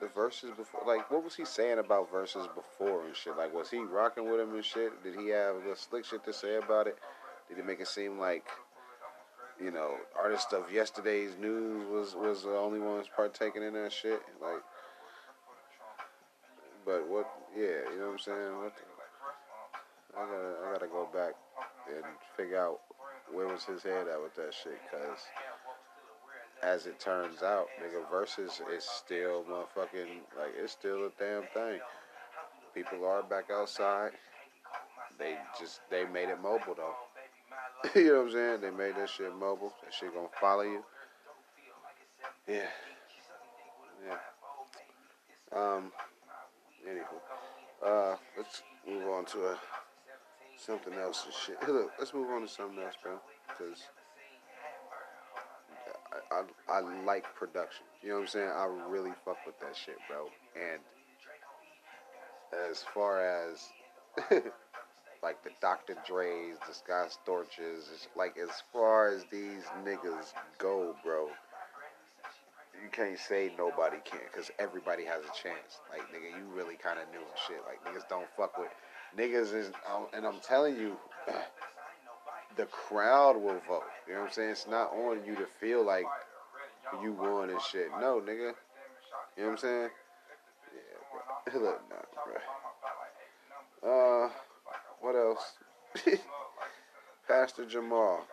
[0.01, 0.83] the Verzuz before?
[0.87, 3.37] Like, what was he saying about Verzuz before and shit?
[3.37, 5.03] Like, was he rocking with him and shit?
[5.03, 6.99] Did he have a slick shit to say about it?
[7.49, 8.45] Did he make it seem like
[9.61, 14.23] you know, artists of yesterday's news was was the only ones partaking in that shit.
[14.41, 14.63] Like,
[16.85, 17.29] but what?
[17.57, 18.59] Yeah, you know what I'm saying.
[18.63, 18.83] What the,
[20.19, 21.35] I gotta I gotta go back
[21.95, 22.05] and
[22.37, 22.81] figure out
[23.33, 25.21] where was his head at with that shit, cause
[26.63, 31.79] as it turns out, nigga, Verzuz is still motherfucking like it's still a damn thing.
[32.75, 34.11] People are back outside.
[35.19, 36.95] They just they made it mobile though.
[37.95, 38.61] you know what I'm saying?
[38.61, 39.73] They made that shit mobile.
[39.85, 40.85] That shit gonna follow you.
[42.49, 42.67] Yeah.
[44.07, 45.57] Yeah.
[45.57, 45.93] Um.
[46.89, 49.59] Anywho, uh, let's move on to a
[50.59, 51.69] something else and shit.
[51.69, 53.19] Look, let's move on to something else, bro.
[53.57, 53.85] Cause
[56.31, 57.85] I, I, I like production.
[58.03, 58.49] You know what I'm saying?
[58.49, 60.27] I really fuck with that shit, bro.
[60.57, 60.81] And
[62.71, 63.69] as far as
[65.23, 65.97] like the Dr.
[66.07, 71.29] Dre's, the Scott Storches, like as far as these niggas go, bro,
[72.83, 75.81] you can't say nobody can, cause everybody has a chance.
[75.91, 77.61] Like nigga, you really kind of knew and shit.
[77.67, 78.71] Like niggas don't fuck with
[79.17, 79.71] niggas is,
[80.13, 80.97] and I'm telling you,
[82.57, 83.85] the crowd will vote.
[84.07, 84.51] You know what I'm saying?
[84.51, 86.05] It's not on you to feel like
[87.03, 87.89] you won and shit.
[88.01, 88.53] No, nigga.
[89.37, 89.91] You know what I'm saying?
[90.75, 91.61] Yeah, bro.
[91.65, 91.97] Look, nah,
[93.83, 94.25] bro.
[94.27, 94.31] Uh,
[95.01, 95.53] what else?
[97.29, 98.27] Pastor Jamal.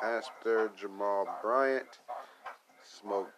[0.00, 1.98] Pastor Jamal Bryant
[2.82, 3.32] smoked.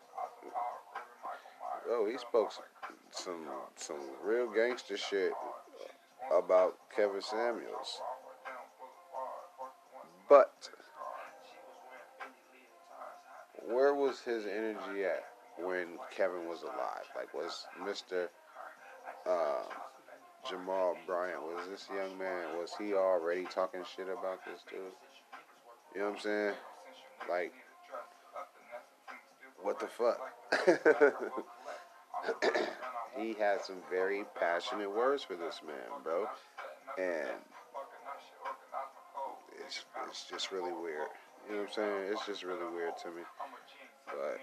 [1.88, 2.64] Oh, he spoke some
[3.10, 5.32] some, some real gangster shit
[6.32, 8.00] about Kevin Samuels.
[10.28, 10.70] But
[13.68, 15.24] where was his energy at
[15.58, 17.06] when Kevin was alive?
[17.14, 18.30] Like, was Mister
[19.28, 19.62] uh,
[20.48, 22.58] Jamal Bryant was this young man?
[22.58, 24.80] Was he already talking shit about this dude?
[25.94, 26.54] You know what I'm saying?
[27.28, 27.52] Like,
[29.62, 30.18] what the fuck?
[33.16, 36.26] he had some very passionate words for this man, bro,
[36.98, 37.38] and
[39.64, 41.08] it's it's just really weird.
[41.48, 42.12] You know what I'm saying?
[42.12, 43.22] It's just really weird to me.
[44.06, 44.38] But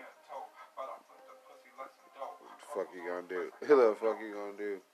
[2.74, 3.49] fuck you gonna do?
[3.59, 4.78] What the fuck you gonna do?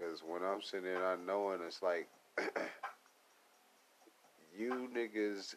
[0.00, 2.08] Because when I'm sitting there, I knowing it's like
[4.58, 5.54] you niggas,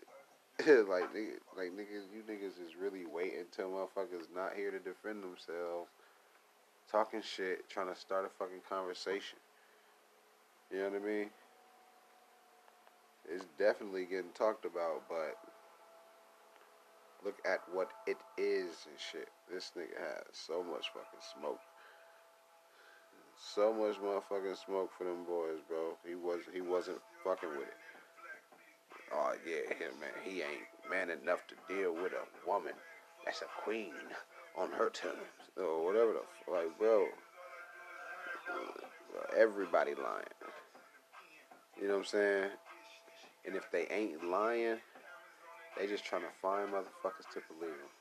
[0.68, 1.16] like
[1.56, 5.88] like niggas, you niggas is really waiting until motherfuckers not here to defend themselves,
[6.94, 9.40] talking shit, trying to start a fucking conversation.
[10.72, 11.30] You know what I mean?
[13.34, 15.36] It's definitely getting talked about, but
[17.26, 19.30] look at what it is and shit.
[19.52, 21.60] This nigga has so much fucking smoke.
[23.56, 25.98] So much motherfucking smoke for them boys, bro.
[26.08, 27.82] He was he wasn't fucking with it.
[29.12, 32.74] Oh yeah, him man, he ain't man enough to deal with a woman
[33.26, 33.94] that's a queen
[34.56, 37.08] on her terms or whatever the like, bro.
[39.38, 40.26] Everybody lying.
[41.80, 42.50] You know what I'm saying?
[43.46, 44.78] And if they ain't lying,
[45.78, 47.94] they just trying to find motherfuckers to believe them.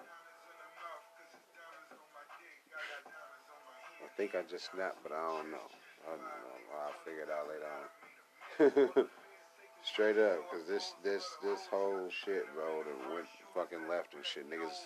[4.04, 5.68] I think I just snapped, but I don't know.
[6.04, 6.52] I don't know.
[6.84, 9.08] I'll figure it out later on.
[9.84, 14.48] Straight up, cause this this this whole shit, bro, that went fucking left and shit.
[14.48, 14.78] Niggas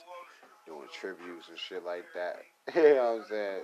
[0.66, 2.42] doing tributes and shit like that.
[2.74, 3.60] you know what I'm saying?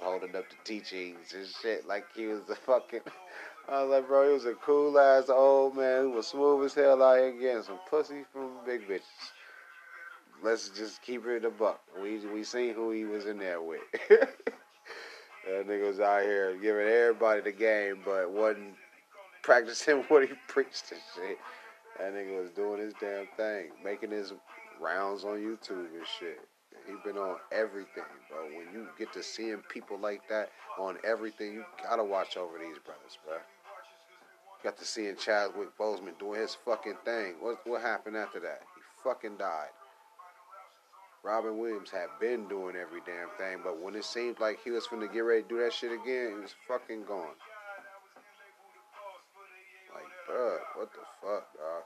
[0.00, 3.00] Holding up the teachings and shit like he was a fucking.
[3.68, 6.74] I was like, bro, he was a cool ass old man who was smooth as
[6.74, 9.02] hell out here getting some pussy from big bitches.
[10.42, 11.80] Let's just keep it a buck.
[12.02, 13.80] We we seen who he was in there with.
[14.08, 14.28] that
[15.68, 18.74] nigga was out here giving everybody the game, but wasn't
[19.42, 21.38] practicing what he preached and shit.
[21.98, 24.32] That nigga was doing his damn thing, making his
[24.82, 26.40] rounds on YouTube and shit.
[26.86, 28.44] He been on everything, bro.
[28.46, 32.78] When you get to seeing people like that on everything, you gotta watch over these
[32.84, 33.36] brothers, bro.
[34.64, 37.34] Got to seeing Chadwick Boseman doing his fucking thing.
[37.40, 38.62] What what happened after that?
[38.74, 39.70] He fucking died.
[41.24, 44.86] Robin Williams had been doing every damn thing, but when it seemed like he was
[44.86, 47.38] finna get ready to do that shit again, he was fucking gone.
[49.94, 51.82] Like, bruh, what the fuck, dog?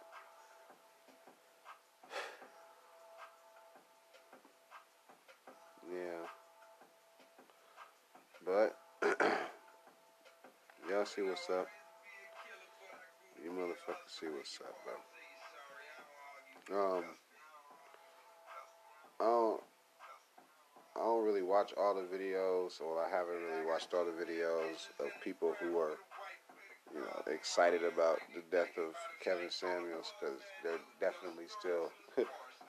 [5.93, 6.27] Yeah.
[8.45, 8.79] But
[10.91, 11.67] y'all see what's up.
[13.43, 14.75] You motherfuckers see what's up,
[16.69, 16.99] bro.
[16.99, 17.05] Um
[19.21, 19.63] I don't
[20.97, 24.89] I don't really watch all the videos, or I haven't really watched all the videos
[24.99, 25.97] of people who are
[26.95, 31.91] you know, excited about the death of Kevin Samuels because they're definitely still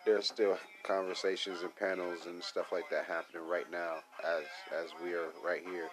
[0.07, 5.13] there's still conversations and panels and stuff like that happening right now as as we
[5.13, 5.89] are right here.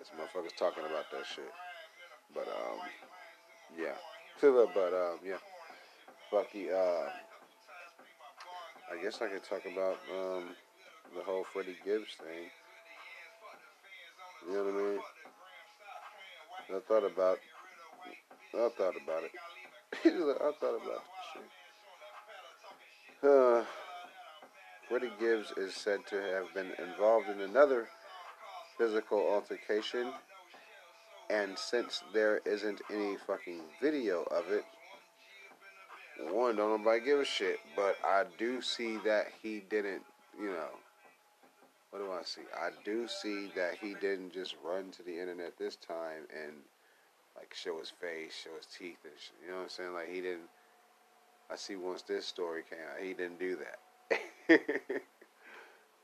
[0.00, 1.52] As motherfuckers talking about that shit.
[2.34, 2.80] But um,
[3.78, 3.94] yeah.
[4.40, 5.38] but um, yeah.
[6.32, 6.70] Bucky.
[6.72, 7.08] Uh,
[8.90, 10.56] I guess I could talk about um
[11.14, 12.50] the whole Freddie Gibbs thing.
[14.48, 15.00] You know what I mean?
[16.74, 17.38] I thought about
[18.54, 19.30] I thought about it.
[20.04, 21.21] I thought about shit.
[23.22, 23.64] Uh,
[24.88, 27.88] Freddie Gibbs is said to have been involved in another
[28.76, 30.12] physical altercation,
[31.30, 34.64] and since there isn't any fucking video of it,
[36.32, 37.60] one, don't nobody give a shit.
[37.76, 40.02] But I do see that he didn't,
[40.36, 40.70] you know,
[41.90, 42.42] what do I see?
[42.56, 46.54] I do see that he didn't just run to the internet this time and
[47.36, 49.12] like show his face, show his teeth, and
[49.44, 49.94] you know what I'm saying?
[49.94, 50.48] Like he didn't.
[51.52, 53.78] I see once this story came out, he didn't do that.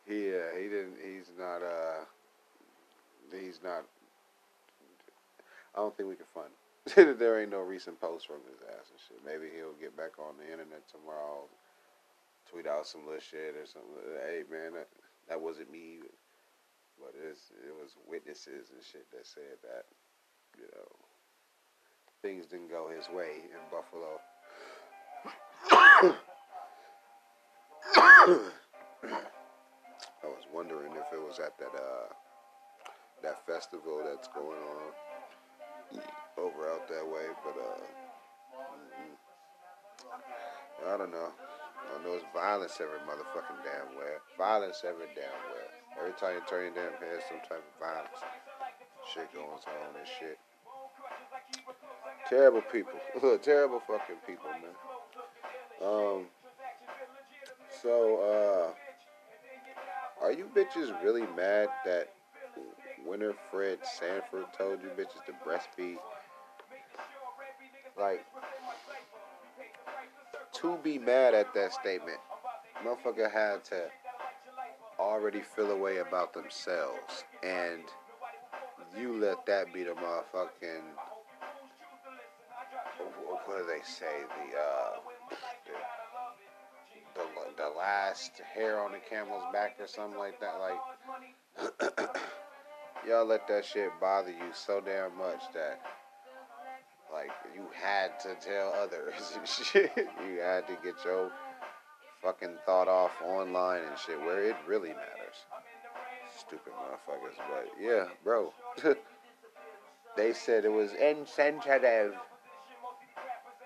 [0.05, 1.01] he uh, he didn't.
[1.01, 1.65] He's not.
[1.65, 2.05] Uh,
[3.33, 3.85] he's not.
[5.75, 6.53] I don't think we can find.
[7.19, 9.25] there ain't no recent posts from his ass and shit.
[9.25, 11.49] Maybe he'll get back on the internet tomorrow,
[12.51, 14.05] tweet out some little shit or something.
[14.21, 14.89] Hey man, that,
[15.29, 16.01] that wasn't me,
[17.01, 19.85] but it's, it was witnesses and shit that said that,
[20.57, 20.89] you know,
[22.21, 24.21] things didn't go his way in Buffalo.
[28.29, 32.13] I was wondering if it was at that uh,
[33.23, 34.93] that festival that's going on
[36.37, 37.81] over out that way, but uh,
[38.61, 39.17] mm-hmm.
[40.93, 41.33] I don't know.
[41.33, 44.21] I know it's violence every motherfucking damn where.
[44.37, 45.73] Violence every damn where.
[45.99, 48.21] Every time you turn your damn head, some type of violence.
[49.15, 50.39] Shit goes on and shit.
[52.29, 53.01] Terrible people.
[53.43, 54.77] Terrible fucking people, man.
[55.83, 56.27] Um.
[57.83, 58.73] So,
[60.21, 62.09] uh, are you bitches really mad that
[63.07, 65.99] Winifred Sanford told you bitches to breastfeed?
[67.99, 68.25] Like,
[70.55, 72.19] to be mad at that statement,
[72.85, 73.85] motherfucker had to
[74.99, 77.83] already feel a way about themselves, and
[78.99, 80.83] you let that be the motherfucking
[83.47, 84.88] what do they say the uh
[87.79, 91.77] last hair on the camel's back or something like that like
[93.07, 95.81] y'all let that shit bother you so damn much that
[97.13, 99.93] like you had to tell others and shit.
[99.97, 101.31] You had to get your
[102.23, 105.47] fucking thought off online and shit where it really matters.
[106.39, 107.37] Stupid motherfuckers.
[107.49, 108.53] But yeah, bro.
[110.17, 112.15] they said it was insensitive.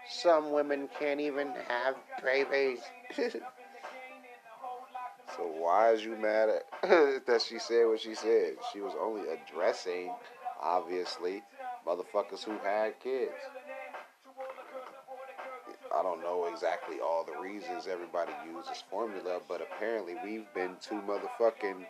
[0.09, 2.81] Some women can't even have babies.
[5.37, 8.55] so why is you mad at that she said what she said?
[8.72, 10.12] She was only addressing,
[10.61, 11.43] obviously,
[11.87, 13.33] motherfuckers who had kids.
[15.95, 21.03] I don't know exactly all the reasons everybody uses formula, but apparently we've been too
[21.07, 21.85] motherfucking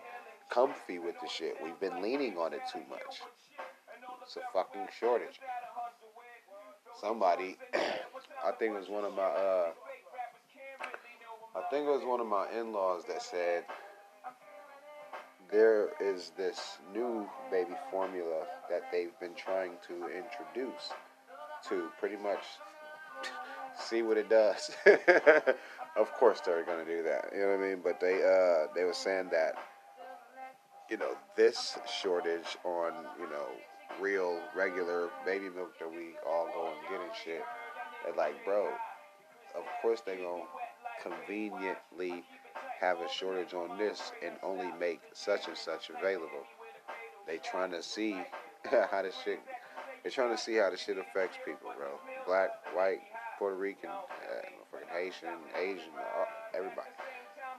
[0.50, 1.56] comfy with the shit.
[1.62, 3.22] We've been leaning on it too much.
[4.22, 5.40] It's a fucking shortage.
[7.00, 7.56] Somebody,
[8.44, 9.70] I think it was one of my, uh,
[11.54, 13.64] I think it was one of my in-laws that said
[15.50, 20.92] there is this new baby formula that they've been trying to introduce
[21.68, 22.40] to pretty much
[23.78, 24.70] see what it does.
[25.96, 27.30] of course they're gonna do that.
[27.34, 27.80] You know what I mean?
[27.84, 29.56] But they uh they were saying that
[30.88, 33.46] you know this shortage on you know
[34.00, 37.42] real regular baby milk that we all go and get and shit.
[38.06, 38.68] And like, bro,
[39.54, 40.44] of course they gonna
[41.02, 42.24] conveniently
[42.80, 46.44] have a shortage on this and only make such and such available.
[47.26, 48.12] They trying to see
[48.64, 49.40] how the shit.
[50.02, 52.00] They're trying to see how the shit affects people, bro.
[52.26, 52.98] Black, white,
[53.38, 55.92] Puerto Rican, uh, Haitian, Asian,
[56.54, 56.88] everybody.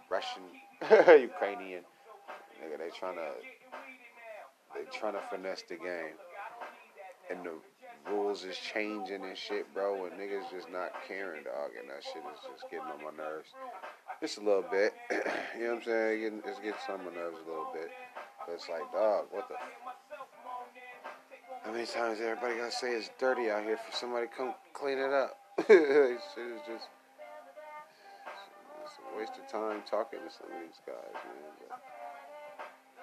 [0.10, 0.44] Russian,
[1.22, 1.84] Ukrainian.
[2.62, 3.32] Nigga, they trying to.
[4.76, 6.18] They trying to finesse the game,
[7.30, 7.54] and the
[8.10, 10.06] rules is changing and shit, bro.
[10.06, 11.72] And niggas just not caring, dog.
[11.80, 13.50] And that shit is just getting on my nerves.
[14.22, 14.94] Just a little bit.
[15.58, 16.22] you know what I'm saying?
[16.22, 17.92] Getting, it's getting on my nerves a little bit.
[18.46, 19.56] But it's like, dog, what the.
[21.64, 24.98] How many times everybody gotta say it's dirty out here for somebody to come clean
[24.98, 25.38] it up?
[25.68, 26.92] shit is just.
[28.84, 31.80] It's a waste of time talking to some of these guys, man.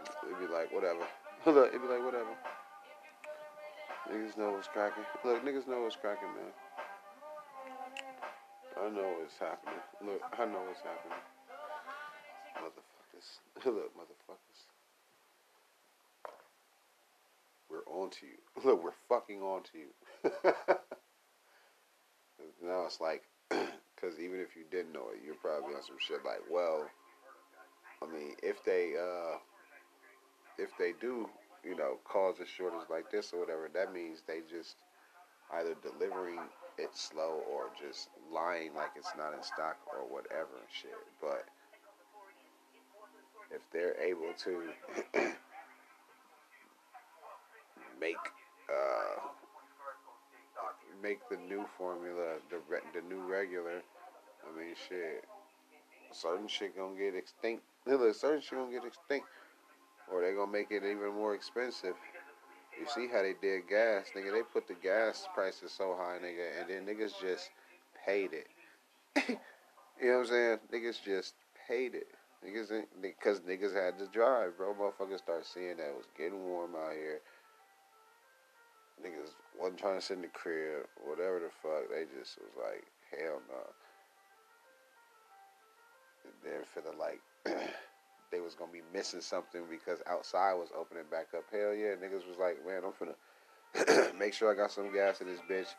[0.05, 1.09] But it'd be like, whatever.
[1.47, 2.37] it'd be like, whatever.
[4.11, 5.05] Niggas know what's cracking.
[5.25, 6.53] Look, niggas know what's cracking, man.
[8.77, 9.79] I know what's happening.
[10.05, 11.23] Look, I know what's happening.
[12.59, 13.39] Motherfuckers.
[13.67, 14.67] Look, motherfuckers.
[17.71, 18.39] We're on to you.
[18.65, 19.93] Look, we're fucking on to you.
[22.65, 26.25] now it's like, because even if you didn't know it, you're probably on some shit
[26.25, 26.91] like, well,
[28.03, 29.37] I mean, if they, uh,
[30.59, 31.29] if they do,
[31.65, 34.77] you know, cause a shortage like this or whatever, that means they just
[35.55, 36.39] either delivering
[36.79, 40.97] it slow or just lying like it's not in stock or whatever and shit.
[41.21, 41.45] But
[43.51, 45.21] if they're able to
[48.01, 48.17] make
[48.71, 49.21] uh,
[51.03, 53.83] make the new formula the re- the new regular,
[54.45, 55.25] I mean shit,
[56.13, 57.63] certain shit gonna get extinct.
[57.87, 59.27] Look, Certain shit gonna get extinct,
[60.13, 61.95] or they're gonna make it even more expensive.
[62.79, 64.33] You see how they did gas, nigga?
[64.33, 67.51] They put the gas prices so high, nigga, and then niggas just
[68.07, 68.47] paid it.
[69.29, 70.59] you know what I'm saying?
[70.73, 71.35] Niggas just
[71.69, 72.07] paid it.
[72.47, 74.75] Niggas, because niggas had to drive, bro.
[74.75, 77.21] Motherfuckers start seeing that it was getting warm out here.
[79.05, 81.91] Niggas wasn't trying to sit in the crib, whatever the fuck.
[81.91, 83.61] They just was like, hell no.
[86.45, 87.21] Then feeling like
[88.31, 91.45] they was gonna be missing something because outside was opening back up.
[91.51, 93.15] Hell yeah, niggas was like, man, I'm finna
[94.19, 95.75] make sure I got some gas in this bitch,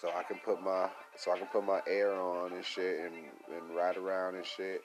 [0.00, 3.14] so I can put my so I can put my air on and shit and
[3.54, 4.82] and ride around and shit.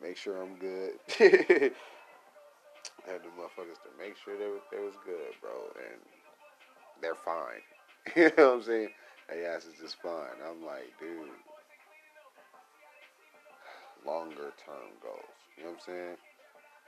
[0.00, 0.92] Make sure I'm good.
[3.06, 6.00] had the motherfuckers to make sure they was, they was good, bro, and
[7.00, 7.62] they're fine.
[8.16, 8.88] you know what I'm saying?
[9.28, 10.38] Hey, ass is just fine.
[10.46, 11.28] I'm like, dude,
[14.06, 15.31] longer term goals.
[15.62, 16.18] You know what I'm saying?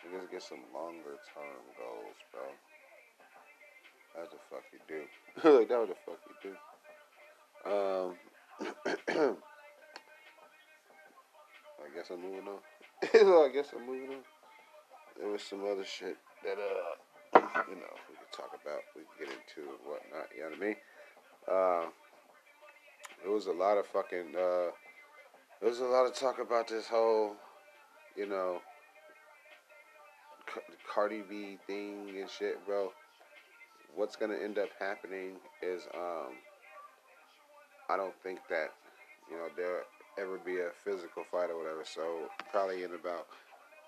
[0.03, 2.43] you Niggas get some longer term goals, bro.
[4.17, 5.07] That's the fuck you do.
[5.59, 6.55] like, that what the fuck you do.
[7.71, 8.17] Um,
[11.79, 12.59] I guess I'm moving on.
[13.47, 14.25] I guess I'm moving on.
[15.21, 19.19] There was some other shit that, uh, you know, we could talk about, we could
[19.21, 20.77] get into and whatnot, you know what I mean?
[21.47, 21.91] Uh,
[23.23, 24.75] there was a lot of fucking, uh,
[25.61, 27.37] there was a lot of talk about this whole,
[28.17, 28.61] you know,
[30.93, 32.93] Cardi B thing and shit, bro.
[33.95, 36.35] What's gonna end up happening is, um,
[37.89, 38.73] I don't think that,
[39.31, 39.83] you know, there
[40.19, 41.83] ever be a physical fight or whatever.
[41.85, 43.27] So probably in about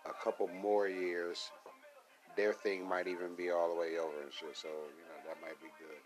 [0.08, 1.50] a couple more years,
[2.36, 4.56] their thing might even be all the way over and shit.
[4.56, 6.00] So you know that might be good.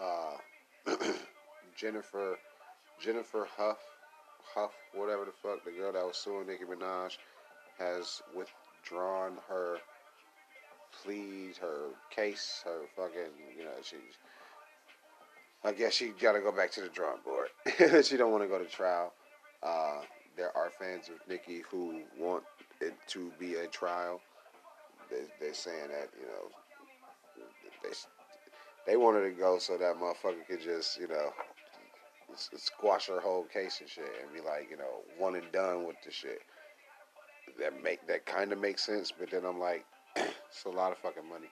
[0.00, 1.12] Uh,
[1.76, 2.38] Jennifer,
[3.00, 3.82] Jennifer Hough,
[4.54, 7.16] Hough, whatever the fuck, the girl that was suing Nicki Minaj,
[7.78, 9.78] has withdrawn her
[11.02, 13.98] pleas, her case, her fucking, you know, she's.
[15.64, 17.48] I guess she got to go back to the drawing board.
[18.04, 19.12] she don't want to go to trial.
[19.60, 20.02] Uh,
[20.36, 22.44] there are fans of Nicki who want
[22.80, 24.20] it to be a trial.
[25.10, 27.44] They, they're saying that you know
[27.82, 27.90] they
[28.86, 31.32] they wanted to go so that motherfucker could just you know
[32.36, 35.96] squash her whole case and shit and be like you know one and done with
[36.04, 36.42] the shit.
[37.58, 39.84] That make that kind of makes sense, but then I'm like,
[40.16, 41.48] it's a lot of fucking money.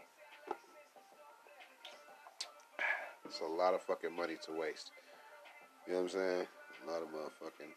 [3.25, 4.93] It's a lot of fucking money to waste.
[5.87, 6.47] You know what I'm saying?
[6.87, 7.73] A lot of motherfucking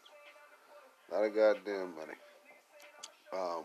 [1.10, 2.18] a lot of goddamn money.
[3.32, 3.64] Um,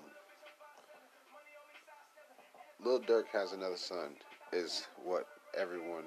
[2.84, 4.16] Lil Durk has another son,
[4.51, 5.28] is what
[5.58, 6.06] everyone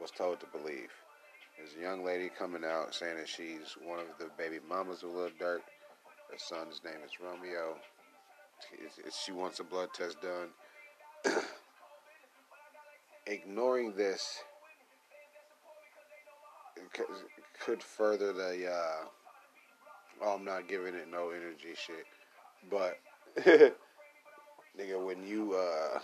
[0.00, 0.90] was told to believe.
[1.56, 5.10] There's a young lady coming out saying that she's one of the baby mamas of
[5.10, 5.60] Lil Durk.
[6.30, 7.76] Her son's name is Romeo.
[9.24, 10.50] She wants a blood test done.
[13.26, 14.38] Ignoring this
[17.64, 19.04] could further the uh,
[20.22, 22.06] oh, I'm not giving it no energy shit.
[22.70, 22.98] But
[24.78, 25.98] nigga, when you uh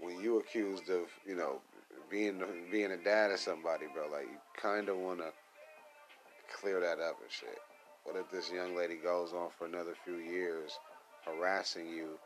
[0.00, 1.60] when you accused of, you know,
[2.10, 5.30] being being a dad of somebody, bro, like you kind of want to
[6.52, 7.58] clear that up and shit.
[8.04, 10.78] What if this young lady goes on for another few years
[11.24, 12.18] harassing you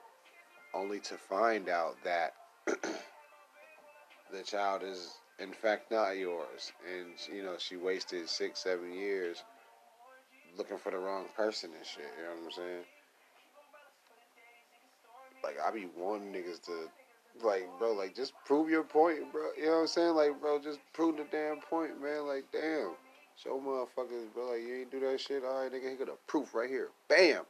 [0.72, 2.34] only to find out that
[2.66, 9.42] the child is in fact not yours and you know she wasted 6 7 years
[10.56, 12.04] looking for the wrong person and shit.
[12.18, 12.84] You know what I'm saying?
[15.42, 16.88] Like I be wanting niggas to,
[17.46, 19.50] like, bro, like just prove your point, bro.
[19.56, 20.14] You know what I'm saying?
[20.14, 22.26] Like, bro, just prove the damn point, man.
[22.26, 22.92] Like, damn,
[23.42, 24.50] Show motherfuckers, bro.
[24.52, 25.44] Like, you ain't do that shit.
[25.44, 26.88] All right, nigga, he got a proof right here.
[27.08, 27.44] Bam.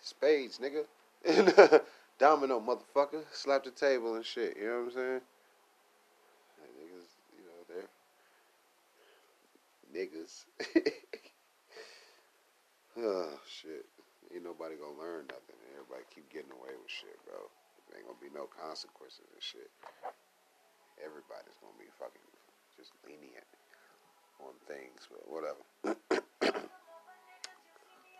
[0.00, 0.84] Spades, nigga.
[1.24, 1.78] And uh,
[2.18, 3.24] domino, motherfucker.
[3.32, 4.58] Slap the table and shit.
[4.60, 5.20] You know what I'm saying?
[6.60, 7.88] Like, niggas, you know, they're.
[9.88, 10.44] Niggas.
[13.00, 13.86] oh, shit.
[14.34, 15.56] Ain't nobody gonna learn nothing.
[15.72, 17.40] Everybody keep getting away with shit, bro.
[17.88, 19.70] There ain't gonna be no consequences and shit.
[21.00, 22.28] Everybody's gonna be fucking
[22.76, 23.48] just lenient
[24.40, 25.98] on things, but whatever.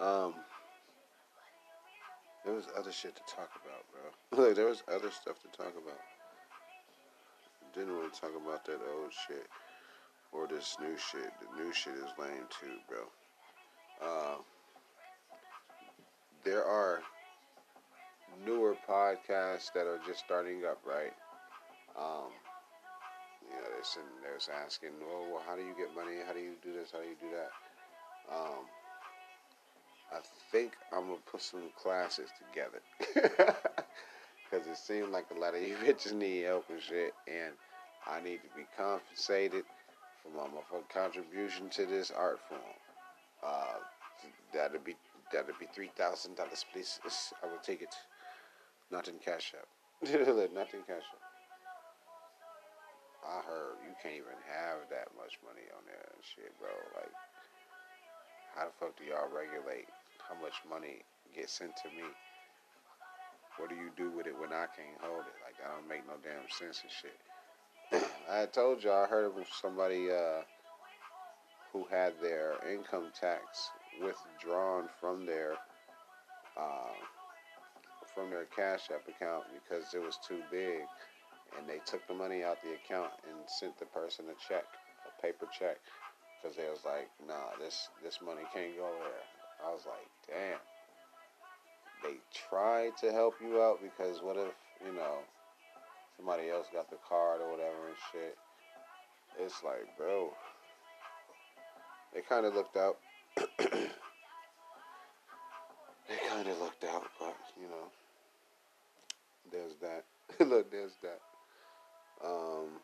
[0.00, 0.34] um,
[2.44, 4.44] there was other shit to talk about, bro.
[4.46, 6.00] Like there was other stuff to talk about.
[7.74, 9.46] Didn't really talk about that old shit
[10.32, 11.32] or this new shit.
[11.40, 12.98] The new shit is lame too, bro.
[14.02, 14.36] Uh,
[16.44, 17.00] there are
[18.44, 21.12] newer podcasts that are just starting up, right?
[21.96, 22.30] Um,
[23.54, 26.18] you know, they're sitting there asking, "Oh, well, how do you get money?
[26.26, 26.90] How do you do this?
[26.90, 27.52] How do you do that?"
[28.34, 28.66] Um,
[30.12, 32.80] I think I'm gonna put some classes together
[33.14, 37.52] because it seems like a lot of you bitches need help and shit, and
[38.06, 39.64] I need to be compensated
[40.22, 42.60] for my motherfucking contribution to this art form.
[43.44, 43.78] Uh,
[44.52, 44.96] that'll be
[45.32, 47.00] that'd be three thousand dollars, please.
[47.42, 47.94] I will take it.
[48.90, 49.68] Not in cash app.
[50.08, 51.23] Not in cash app.
[53.24, 56.70] I heard you can't even have that much money on there and shit, bro.
[56.92, 57.12] Like,
[58.54, 59.88] how the fuck do y'all regulate
[60.28, 61.00] how much money
[61.34, 62.04] gets sent to me?
[63.56, 65.36] What do you do with it when I can't hold it?
[65.40, 67.16] Like, that don't make no damn sense and shit.
[68.30, 70.42] I told y'all, I heard of somebody uh,
[71.72, 73.70] who had their income tax
[74.02, 75.52] withdrawn from their
[76.56, 76.94] uh,
[78.14, 80.86] from their Cash App account because it was too big
[81.58, 84.64] and they took the money out the account and sent the person a check,
[85.06, 85.78] a paper check,
[86.40, 89.24] because they was like, nah, this this money can't go there.
[89.64, 90.60] I was like, damn.
[92.02, 94.52] They tried to help you out because what if
[94.84, 95.24] you know
[96.16, 98.36] somebody else got the card or whatever and shit?
[99.40, 100.30] It's like, bro,
[102.12, 102.98] they kind of looked out.
[103.58, 103.88] they
[106.28, 107.88] kind of looked out, but you know,
[109.50, 110.04] there's that.
[110.46, 111.20] Look, there's that.
[112.24, 112.80] Um,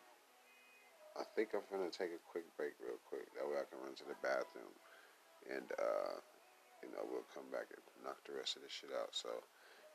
[1.17, 3.25] I think I'm gonna take a quick break real quick.
[3.35, 4.71] That way I can run to the bathroom,
[5.49, 6.15] and uh,
[6.85, 9.09] you know we'll come back and knock the rest of this shit out.
[9.11, 9.29] So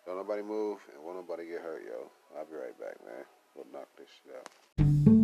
[0.05, 2.11] don't nobody move and won't nobody get hurt, yo.
[2.36, 3.24] I'll be right back, man.
[3.55, 5.16] We'll knock this shit out.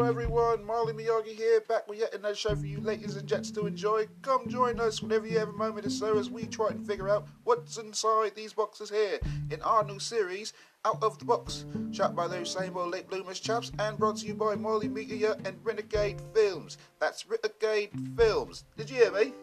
[0.00, 0.64] Hello, everyone.
[0.64, 4.08] Marley Miyagi here, back with yet another show for you ladies and gents to enjoy.
[4.22, 7.10] Come join us whenever you have a moment or so as we try and figure
[7.10, 9.18] out what's inside these boxes here
[9.50, 10.54] in our new series,
[10.86, 14.26] Out of the Box, shot by those same old late bloomers chaps and brought to
[14.26, 16.78] you by Marley Media and Renegade Films.
[16.98, 18.64] That's Renegade Films.
[18.78, 19.34] Did you hear me?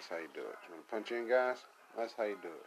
[0.00, 0.56] That's how you do it.
[0.64, 1.60] You want to punch in, guys?
[1.92, 2.64] That's how you do it.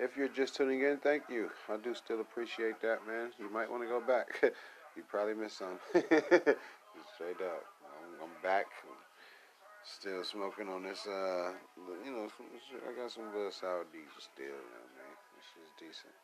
[0.00, 1.52] If you're just tuning in, thank you.
[1.68, 3.28] I do still appreciate that, man.
[3.36, 4.40] You might want to go back.
[4.96, 5.76] you probably missed some.
[5.92, 7.60] Straight up.
[8.24, 8.72] I'm, back.
[9.84, 11.52] Still smoking on this, uh,
[12.08, 12.32] you know,
[12.88, 15.12] I got some good sour diesel still, you know, man.
[15.36, 16.16] This is decent.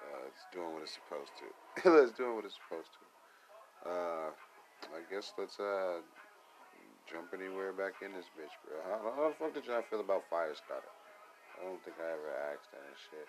[0.00, 2.00] Uh, it's doing what it's supposed to.
[2.00, 3.04] it's doing what it's supposed to.
[3.92, 4.30] Uh,
[4.96, 6.00] I guess let's, uh,
[7.10, 8.78] jump anywhere back in this bitch, bro.
[8.86, 10.92] How, how the fuck did y'all feel about Firestarter?
[11.58, 13.28] I don't think I ever asked that shit.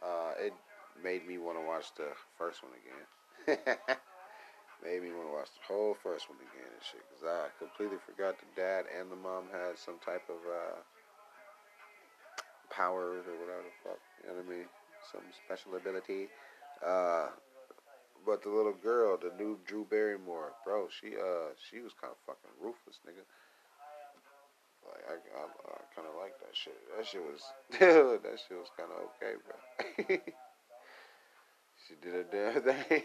[0.00, 0.54] Uh, it
[1.02, 2.08] made me want to watch the
[2.38, 3.04] first one again.
[4.84, 7.04] made me want to watch the whole first one again and shit.
[7.08, 10.80] Because I completely forgot the dad and the mom had some type of uh,
[12.72, 14.00] powers or whatever the fuck.
[14.24, 14.68] You know what I mean?
[15.12, 16.32] Some special ability.
[16.80, 17.28] Uh,
[18.24, 22.18] but the little girl, the new Drew Barrymore, bro, she uh she was kind of
[22.26, 23.24] fucking ruthless, nigga.
[24.84, 26.76] Like I I, I kind of like that shit.
[26.96, 27.42] That shit was
[28.24, 29.56] that shit was kind of okay, bro.
[31.84, 33.02] she did a damn thing.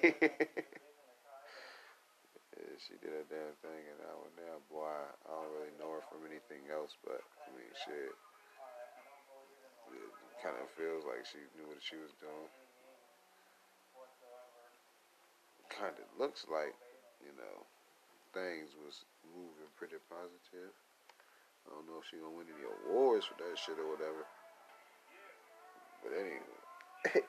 [2.55, 4.87] yeah, she did a damn thing, and I went there, boy.
[4.87, 8.13] I don't really know her from anything else, but I mean, shit.
[9.95, 12.49] It kind of feels like she knew what she was doing.
[15.69, 16.75] Kind of looks like,
[17.21, 17.65] you know,
[18.33, 20.73] things was moving pretty positive.
[21.65, 24.27] I don't know if she gonna win any awards for that shit or whatever.
[26.03, 26.53] But anyway,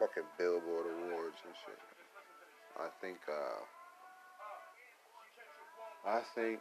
[0.00, 1.78] fucking Billboard awards and shit.
[2.80, 3.62] I think, uh,
[6.08, 6.60] I think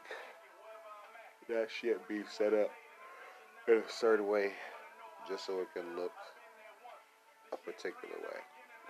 [1.47, 2.69] that shit be set up
[3.67, 4.51] in a certain way
[5.27, 6.11] just so it can look
[7.53, 8.41] a particular way.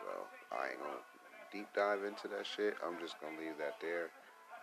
[0.03, 1.03] Well, I ain't gonna
[1.51, 2.75] deep dive into that shit.
[2.85, 4.09] I'm just gonna leave that there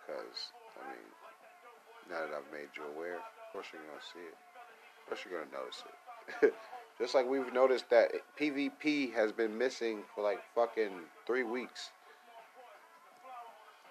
[0.01, 1.07] because I mean,
[2.11, 4.37] now that I've made you aware, Of course you're gonna see it.
[5.01, 5.83] Of course you're gonna notice
[6.43, 6.55] it.
[6.99, 10.93] Just like we've noticed that PvP has been missing for like fucking
[11.27, 11.91] three weeks.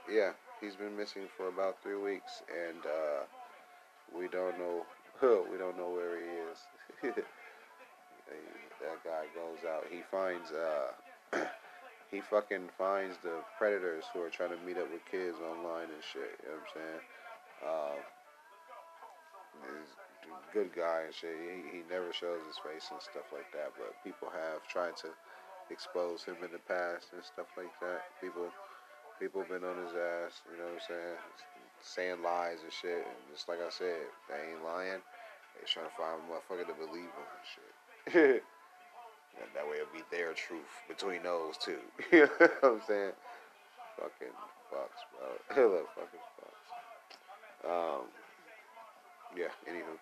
[0.10, 3.26] Yeah, he's been missing for about three weeks, and uh,
[4.18, 4.86] we don't know.
[5.52, 7.16] we don't know where he is.
[8.82, 9.86] that guy goes out.
[9.90, 10.52] He finds.
[10.52, 10.92] Uh,
[12.12, 16.04] he fucking finds the predators who are trying to meet up with kids online and
[16.06, 16.38] shit.
[16.44, 17.02] You know what I'm saying?
[17.66, 17.98] Um,
[19.66, 19.92] he's
[20.30, 21.34] a good guy and shit.
[21.34, 25.10] He, he never shows his face and stuff like that, but people have tried to
[25.74, 28.06] expose him in the past and stuff like that.
[28.22, 28.54] People
[29.20, 31.18] people been on his ass, you know what I'm saying?
[31.82, 33.02] Saying lies and shit.
[33.06, 35.02] And just like I said, they ain't lying.
[35.56, 38.44] They trying to find a motherfucker to believe them and shit.
[39.42, 41.80] and that way it'll be their truth between those two.
[42.12, 43.12] you know what I'm saying?
[43.98, 44.36] Fucking
[44.72, 45.28] fucks, bro.
[45.56, 46.66] Hello, fucking fucks.
[47.70, 48.06] Um,
[49.36, 49.98] yeah, anywho.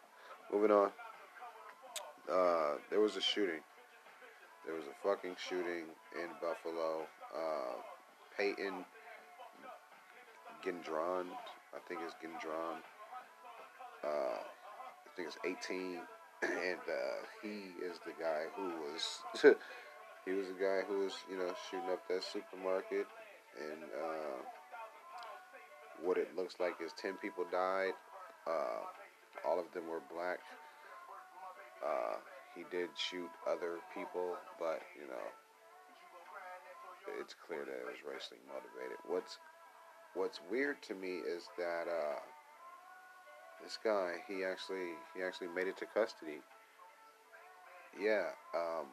[0.52, 0.92] Moving on.
[2.32, 3.62] Uh, there was a shooting.
[4.66, 7.02] There was a fucking shooting in Buffalo.
[7.36, 7.76] Uh,
[8.38, 8.86] Peyton
[10.64, 11.28] Gendron,
[11.76, 12.80] I think it's Gendron.
[14.04, 16.00] Uh, I think it's 18,
[16.44, 19.24] and uh, he is the guy who was.
[20.26, 23.08] he was the guy who was, you know, shooting up that supermarket,
[23.60, 24.40] and uh,
[26.02, 27.94] what it looks like is 10 people died.
[28.48, 28.84] Uh,
[29.48, 30.40] all of them were black.
[31.84, 32.18] Uh,
[32.56, 35.28] he did shoot other people, but you know,
[37.20, 38.98] it's clear that it was racially motivated.
[39.08, 39.38] What's
[40.14, 42.22] What's weird to me is that uh,
[43.62, 46.42] this guy he actually he actually made it to custody.
[48.00, 48.88] Yeah, um,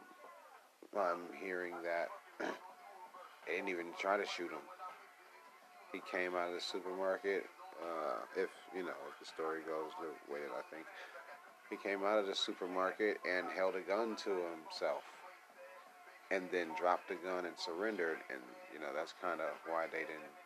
[0.97, 2.09] I'm hearing that
[3.47, 4.65] they didn't even try to shoot him.
[5.93, 7.47] He came out of the supermarket.
[7.81, 10.85] Uh, if you know, if the story goes the way that I think,
[11.71, 15.03] he came out of the supermarket and held a gun to himself,
[16.31, 18.19] and then dropped the gun and surrendered.
[18.29, 18.43] And
[18.73, 20.37] you know, that's kind of why they didn't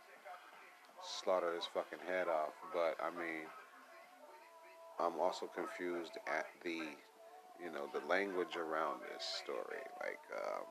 [1.03, 2.55] slaughter his fucking head off.
[2.73, 3.49] But I mean,
[4.99, 6.81] I'm also confused at the,
[7.61, 9.83] you know, the language around this story.
[10.01, 10.65] Like, um,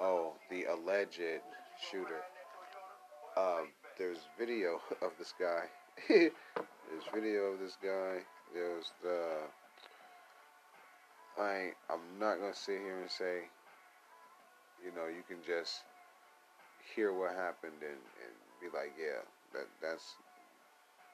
[0.00, 1.42] oh, the alleged
[1.90, 2.22] shooter.
[3.36, 3.68] Um,
[3.98, 5.64] there's video of this guy.
[6.08, 8.24] there's video of this guy.
[8.54, 9.26] There's the.
[11.38, 13.48] I I'm not gonna sit here and say.
[14.84, 15.82] You know, you can just
[16.94, 19.20] hear what happened and, and be like, yeah,
[19.52, 20.16] that that's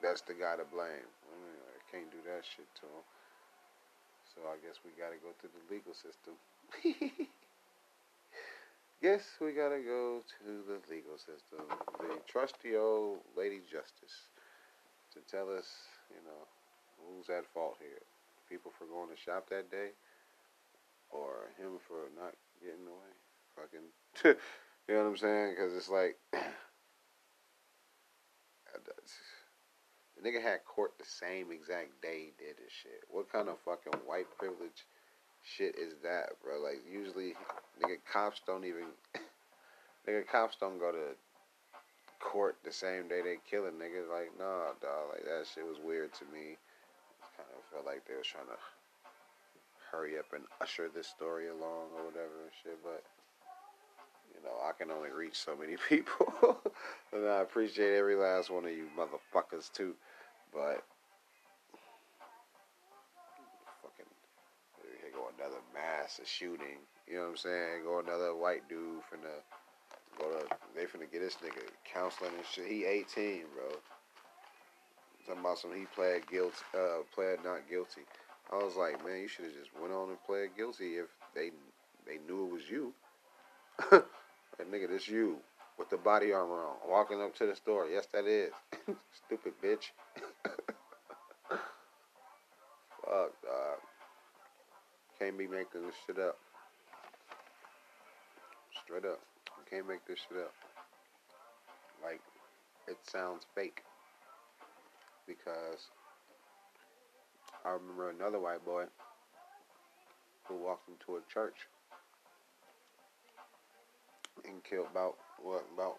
[0.01, 1.07] that's the guy to blame.
[1.91, 3.05] Can't do that shit to him.
[4.35, 6.35] So I guess we gotta go through the legal system.
[9.01, 11.69] Guess we gotta go to the legal system,
[11.99, 14.29] the trusty old Lady Justice,
[15.13, 15.69] to tell us,
[16.09, 16.45] you know,
[16.97, 18.01] who's at fault here.
[18.49, 19.89] People for going to shop that day,
[21.11, 23.13] or him for not getting away.
[23.55, 23.85] Fucking,
[24.87, 25.55] you know what I'm saying?
[25.55, 26.17] Because it's like,
[30.17, 33.03] the nigga had court the same exact day he did this shit.
[33.09, 34.85] What kind of fucking white privilege
[35.43, 36.59] shit is that, bro?
[36.59, 37.33] Like usually,
[37.81, 38.89] nigga cops don't even,
[40.07, 41.13] nigga cops don't go to
[42.19, 44.09] court the same day they kill a nigga.
[44.09, 45.13] Like nah, dog.
[45.13, 46.57] Like that shit was weird to me.
[47.37, 48.59] Kind of felt like they was trying to
[49.91, 53.03] hurry up and usher this story along or whatever and shit, but.
[54.67, 56.57] I can only reach so many people.
[57.13, 59.93] and I appreciate every last one of you motherfuckers too.
[60.53, 60.83] But
[63.81, 64.05] Fucking.
[65.01, 66.79] Here go another mass of shooting.
[67.07, 67.83] You know what I'm saying?
[67.83, 69.35] Go another white dude finna
[70.17, 70.45] go to
[70.75, 72.67] they finna get this nigga counseling and shit.
[72.67, 73.77] He 18, bro.
[75.25, 78.01] Talking about some he pled guilty, uh, pled not guilty.
[78.51, 81.51] I was like, man, you should have just went on and pled guilty if they
[82.05, 82.93] they knew it was you.
[84.59, 85.37] like, nigga, this you
[85.77, 87.87] with the body armor on, walking up to the store.
[87.87, 88.51] Yes, that is.
[89.25, 89.91] Stupid bitch.
[91.49, 91.61] Fuck,
[93.41, 93.79] dog.
[95.19, 96.37] Can't be making this shit up.
[98.83, 99.19] Straight up.
[99.57, 100.53] You can't make this shit up.
[102.03, 102.21] Like,
[102.87, 103.83] it sounds fake.
[105.27, 105.89] Because
[107.65, 108.85] I remember another white boy
[110.45, 111.67] who walked into a church
[114.45, 115.95] and killed about, what, about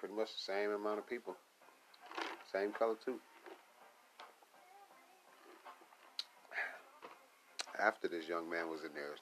[0.00, 1.34] pretty much the same amount of people.
[2.52, 3.20] Same color, too.
[7.78, 9.14] after this young man was in there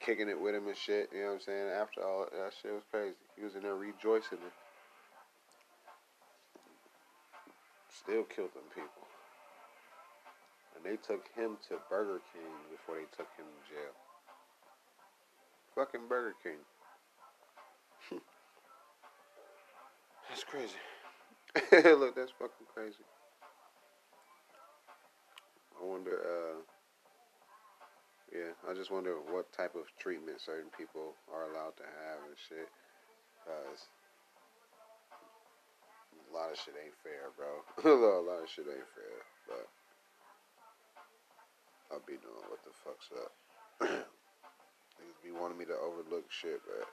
[0.00, 1.10] kicking it with him and shit.
[1.12, 1.68] You know what I'm saying?
[1.68, 3.16] After all that shit was crazy.
[3.36, 4.56] He was in there rejoicing and
[7.92, 9.04] still killed them people.
[10.76, 13.94] And they took him to Burger King before they took him to jail.
[15.74, 16.60] Fucking Burger King.
[20.28, 20.80] That's crazy.
[21.98, 23.04] Look, that's fucking crazy.
[25.80, 26.58] I wonder, uh,
[28.32, 32.36] yeah, I just wonder what type of treatment certain people are allowed to have and
[32.48, 32.68] shit.
[33.44, 33.86] Cause
[36.16, 37.62] a lot of shit ain't fair, bro.
[37.86, 39.16] a lot of shit ain't fair,
[39.46, 39.66] but
[41.92, 43.32] I'll be doing what the fuck's up.
[44.98, 46.88] Niggas be wanting me to overlook shit, but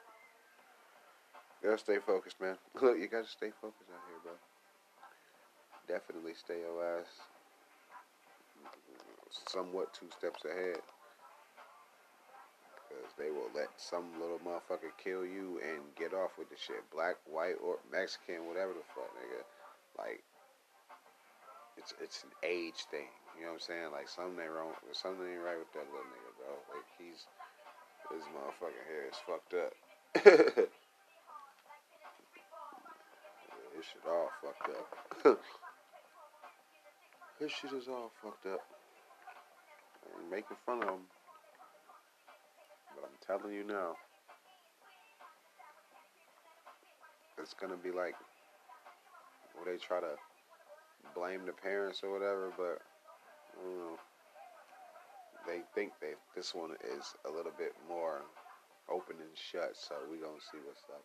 [1.64, 2.57] gotta stay focused, man.
[2.82, 4.34] Look, you gotta stay focused out here, bro.
[5.88, 7.07] Definitely stay your ass
[9.47, 10.82] somewhat two steps ahead.
[12.86, 16.86] Because they will let some little motherfucker kill you and get off with the shit.
[16.93, 19.41] Black, white, or Mexican, whatever the fuck, nigga.
[19.97, 20.22] Like,
[21.78, 23.09] it's it's an age thing.
[23.34, 23.89] You know what I'm saying?
[23.91, 24.78] Like, something ain't wrong.
[24.93, 26.53] Something ain't right with that little nigga, bro.
[26.70, 27.26] Like, he's.
[28.11, 30.70] His motherfucking hair is fucked up.
[33.84, 34.70] this shit all fucked
[35.26, 35.34] up.
[37.40, 38.62] this shit is all fucked up
[40.20, 41.06] and making fun of them.
[42.96, 43.96] But I'm telling you now,
[47.38, 48.16] it's gonna be like
[49.56, 50.16] where they try to
[51.16, 52.80] blame the parents or whatever, but
[53.52, 53.98] I don't know.
[55.46, 58.22] They think that this one is a little bit more
[58.90, 61.04] open and shut, so we gonna see what's up.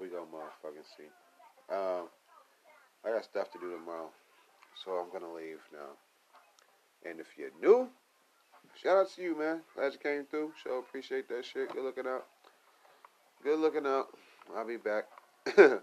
[0.00, 1.08] We gonna motherfucking see.
[1.72, 2.08] Um,
[3.04, 4.10] I got stuff to do tomorrow,
[4.84, 5.96] so I'm gonna leave now.
[7.08, 7.88] And if you're new,
[8.80, 9.60] shout out to you, man.
[9.74, 10.52] Glad you came through.
[10.62, 11.72] Show appreciate that shit.
[11.72, 12.26] Good looking out.
[13.42, 14.06] Good looking out.
[14.54, 15.04] I'll be back
[15.58, 15.80] in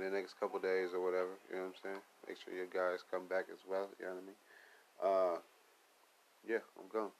[0.00, 1.36] the next couple days or whatever.
[1.50, 2.00] You know what I'm saying?
[2.28, 3.88] Make sure your guys come back as well.
[4.00, 4.40] You know what I mean?
[5.02, 5.38] Uh,
[6.48, 7.10] yeah, I'm gone.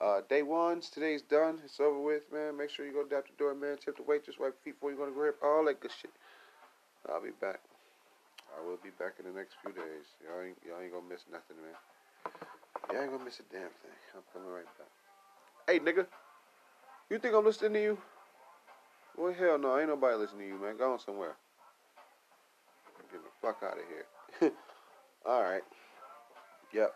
[0.00, 1.60] Uh, day ones, today's done.
[1.64, 2.56] It's over with, man.
[2.56, 3.76] Make sure you go down the door, man.
[3.78, 5.38] Tip the waitress, wipe feet before you go to grip.
[5.42, 6.10] All that good shit.
[7.08, 7.60] I'll be back.
[8.56, 10.06] I will be back in the next few days.
[10.22, 11.74] Y'all ain't, y'all ain't gonna miss nothing, man.
[12.92, 13.98] Y'all ain't gonna miss a damn thing.
[14.14, 14.90] I'm coming right back.
[15.66, 16.06] Hey, nigga.
[17.10, 17.98] You think I'm listening to you?
[19.16, 19.78] Well, hell no.
[19.78, 20.76] Ain't nobody listening to you, man.
[20.76, 21.36] Go on somewhere.
[23.12, 24.52] Get the fuck out of here.
[25.26, 25.62] All right.
[26.72, 26.94] Yep.